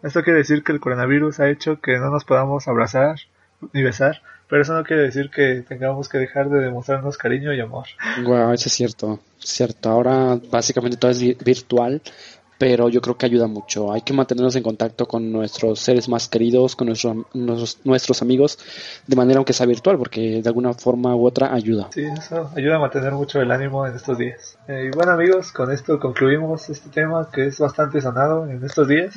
Esto 0.00 0.22
quiere 0.22 0.38
decir 0.38 0.62
que 0.62 0.70
el 0.70 0.78
coronavirus 0.78 1.40
ha 1.40 1.50
hecho 1.50 1.80
que 1.80 1.98
no 1.98 2.08
nos 2.08 2.24
podamos 2.24 2.68
abrazar 2.68 3.16
ni 3.72 3.82
besar, 3.82 4.22
pero 4.48 4.62
eso 4.62 4.72
no 4.72 4.84
quiere 4.84 5.02
decir 5.02 5.28
que 5.30 5.64
tengamos 5.68 6.08
que 6.08 6.18
dejar 6.18 6.48
de 6.48 6.60
demostrarnos 6.60 7.18
cariño 7.18 7.52
y 7.52 7.58
amor. 7.58 7.86
Wow, 8.22 8.52
eso 8.52 8.68
es 8.68 8.72
cierto, 8.72 9.18
cierto. 9.40 9.90
Ahora 9.90 10.38
básicamente 10.52 10.96
todo 10.96 11.10
es 11.10 11.18
virtual, 11.18 12.00
pero 12.60 12.90
yo 12.90 13.00
creo 13.00 13.16
que 13.16 13.24
ayuda 13.24 13.46
mucho. 13.46 13.90
Hay 13.90 14.02
que 14.02 14.12
mantenernos 14.12 14.54
en 14.54 14.62
contacto 14.62 15.08
con 15.08 15.32
nuestros 15.32 15.80
seres 15.80 16.10
más 16.10 16.28
queridos, 16.28 16.76
con 16.76 16.88
nuestros, 16.88 17.16
nuestros, 17.32 17.78
nuestros 17.84 18.20
amigos, 18.20 18.58
de 19.06 19.16
manera 19.16 19.38
aunque 19.38 19.54
sea 19.54 19.64
virtual, 19.64 19.96
porque 19.96 20.42
de 20.42 20.48
alguna 20.50 20.74
forma 20.74 21.16
u 21.16 21.26
otra 21.26 21.54
ayuda. 21.54 21.88
Sí, 21.94 22.04
eso 22.04 22.50
ayuda 22.54 22.76
a 22.76 22.80
mantener 22.80 23.12
mucho 23.12 23.40
el 23.40 23.50
ánimo 23.50 23.86
en 23.86 23.96
estos 23.96 24.18
días. 24.18 24.58
Eh, 24.68 24.90
y 24.92 24.94
bueno 24.94 25.12
amigos, 25.12 25.52
con 25.52 25.72
esto 25.72 25.98
concluimos 25.98 26.68
este 26.68 26.90
tema 26.90 27.30
que 27.32 27.46
es 27.46 27.58
bastante 27.58 28.02
sonado 28.02 28.46
en 28.46 28.62
estos 28.62 28.86
días. 28.86 29.14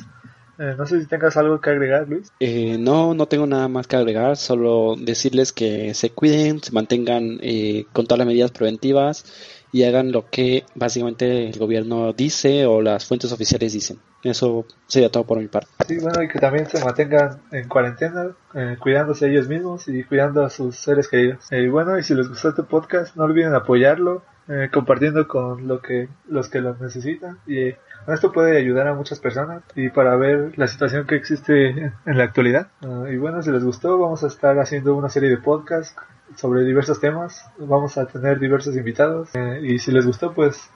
Eh, 0.57 0.75
no 0.77 0.85
sé 0.85 1.01
si 1.01 1.07
tengas 1.07 1.35
algo 1.35 1.59
que 1.59 1.71
agregar, 1.71 2.07
Luis. 2.07 2.31
Eh, 2.39 2.77
no, 2.79 3.13
no 3.13 3.25
tengo 3.25 3.45
nada 3.45 3.67
más 3.67 3.87
que 3.87 3.97
agregar, 3.97 4.37
solo 4.37 4.95
decirles 4.97 5.51
que 5.51 5.93
se 5.95 6.11
cuiden, 6.11 6.63
se 6.63 6.71
mantengan 6.71 7.39
eh, 7.41 7.87
con 7.91 8.05
todas 8.05 8.19
las 8.19 8.27
medidas 8.27 8.51
preventivas 8.51 9.25
y 9.73 9.83
hagan 9.83 10.11
lo 10.11 10.29
que 10.29 10.63
básicamente 10.75 11.49
el 11.49 11.59
gobierno 11.59 12.13
dice 12.13 12.65
o 12.65 12.81
las 12.81 13.05
fuentes 13.05 13.33
oficiales 13.33 13.73
dicen. 13.73 13.97
Eso 14.23 14.65
sería 14.87 15.09
todo 15.09 15.25
por 15.25 15.39
mi 15.39 15.47
parte. 15.47 15.67
Sí, 15.85 15.97
bueno, 15.97 16.23
y 16.23 16.29
que 16.29 16.39
también 16.39 16.67
se 16.67 16.81
mantengan 16.81 17.41
en 17.51 17.67
cuarentena, 17.67 18.27
eh, 18.53 18.77
cuidándose 18.79 19.29
ellos 19.29 19.49
mismos 19.49 19.89
y 19.89 20.03
cuidando 20.05 20.45
a 20.45 20.49
sus 20.49 20.77
seres 20.77 21.09
queridos. 21.09 21.45
Y 21.51 21.67
bueno, 21.67 21.97
y 21.97 22.03
si 22.03 22.13
les 22.13 22.29
gustó 22.29 22.49
este 22.49 22.63
podcast, 22.63 23.17
no 23.17 23.25
olviden 23.25 23.53
apoyarlo, 23.53 24.23
eh, 24.47 24.69
compartiendo 24.71 25.27
con 25.27 25.67
lo 25.67 25.81
que 25.81 26.07
los 26.29 26.49
que 26.49 26.61
lo 26.61 26.75
necesitan 26.75 27.39
y 27.47 27.73
esto 28.07 28.31
puede 28.31 28.57
ayudar 28.57 28.87
a 28.87 28.93
muchas 28.93 29.19
personas 29.19 29.63
y 29.75 29.89
para 29.89 30.15
ver 30.17 30.57
la 30.57 30.67
situación 30.67 31.07
que 31.07 31.15
existe 31.15 31.69
en 31.69 32.17
la 32.17 32.25
actualidad. 32.25 32.67
Uh, 32.81 33.07
y 33.07 33.17
bueno, 33.17 33.41
si 33.41 33.51
les 33.51 33.63
gustó, 33.63 33.97
vamos 33.97 34.23
a 34.23 34.27
estar 34.27 34.59
haciendo 34.59 34.95
una 34.95 35.09
serie 35.09 35.29
de 35.29 35.37
podcasts 35.37 35.95
sobre 36.35 36.63
diversos 36.63 36.99
temas. 36.99 37.45
Vamos 37.57 37.97
a 37.97 38.05
tener 38.05 38.39
diversos 38.39 38.75
invitados. 38.75 39.29
Eh, 39.33 39.61
y 39.63 39.79
si 39.79 39.91
les 39.91 40.05
gustó, 40.05 40.33
pues 40.33 40.69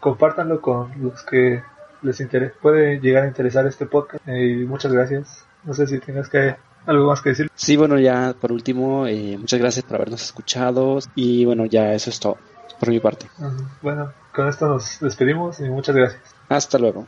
compártanlo 0.00 0.60
con 0.60 0.90
los 1.02 1.22
que 1.22 1.62
les 2.02 2.20
interese. 2.20 2.54
Puede 2.60 3.00
llegar 3.00 3.24
a 3.24 3.28
interesar 3.28 3.66
este 3.66 3.86
podcast. 3.86 4.26
Eh, 4.28 4.60
y 4.60 4.64
muchas 4.64 4.92
gracias. 4.92 5.44
No 5.64 5.74
sé 5.74 5.86
si 5.86 5.98
tienes 5.98 6.28
que 6.28 6.56
algo 6.86 7.08
más 7.08 7.20
que 7.20 7.30
decir. 7.30 7.50
Sí, 7.54 7.76
bueno, 7.76 7.98
ya 7.98 8.34
por 8.40 8.52
último, 8.52 9.06
eh, 9.06 9.36
muchas 9.38 9.58
gracias 9.58 9.84
por 9.84 9.96
habernos 9.96 10.22
escuchado. 10.22 10.98
Y 11.14 11.44
bueno, 11.44 11.66
ya 11.66 11.92
eso 11.92 12.10
es 12.10 12.20
todo 12.20 12.38
por 12.78 12.88
mi 12.88 13.00
parte. 13.00 13.26
Uh, 13.38 13.62
bueno, 13.82 14.12
con 14.34 14.48
esto 14.48 14.68
nos 14.68 15.00
despedimos 15.00 15.60
y 15.60 15.64
muchas 15.64 15.96
gracias. 15.96 16.22
Hasta 16.48 16.78
luego. 16.78 17.06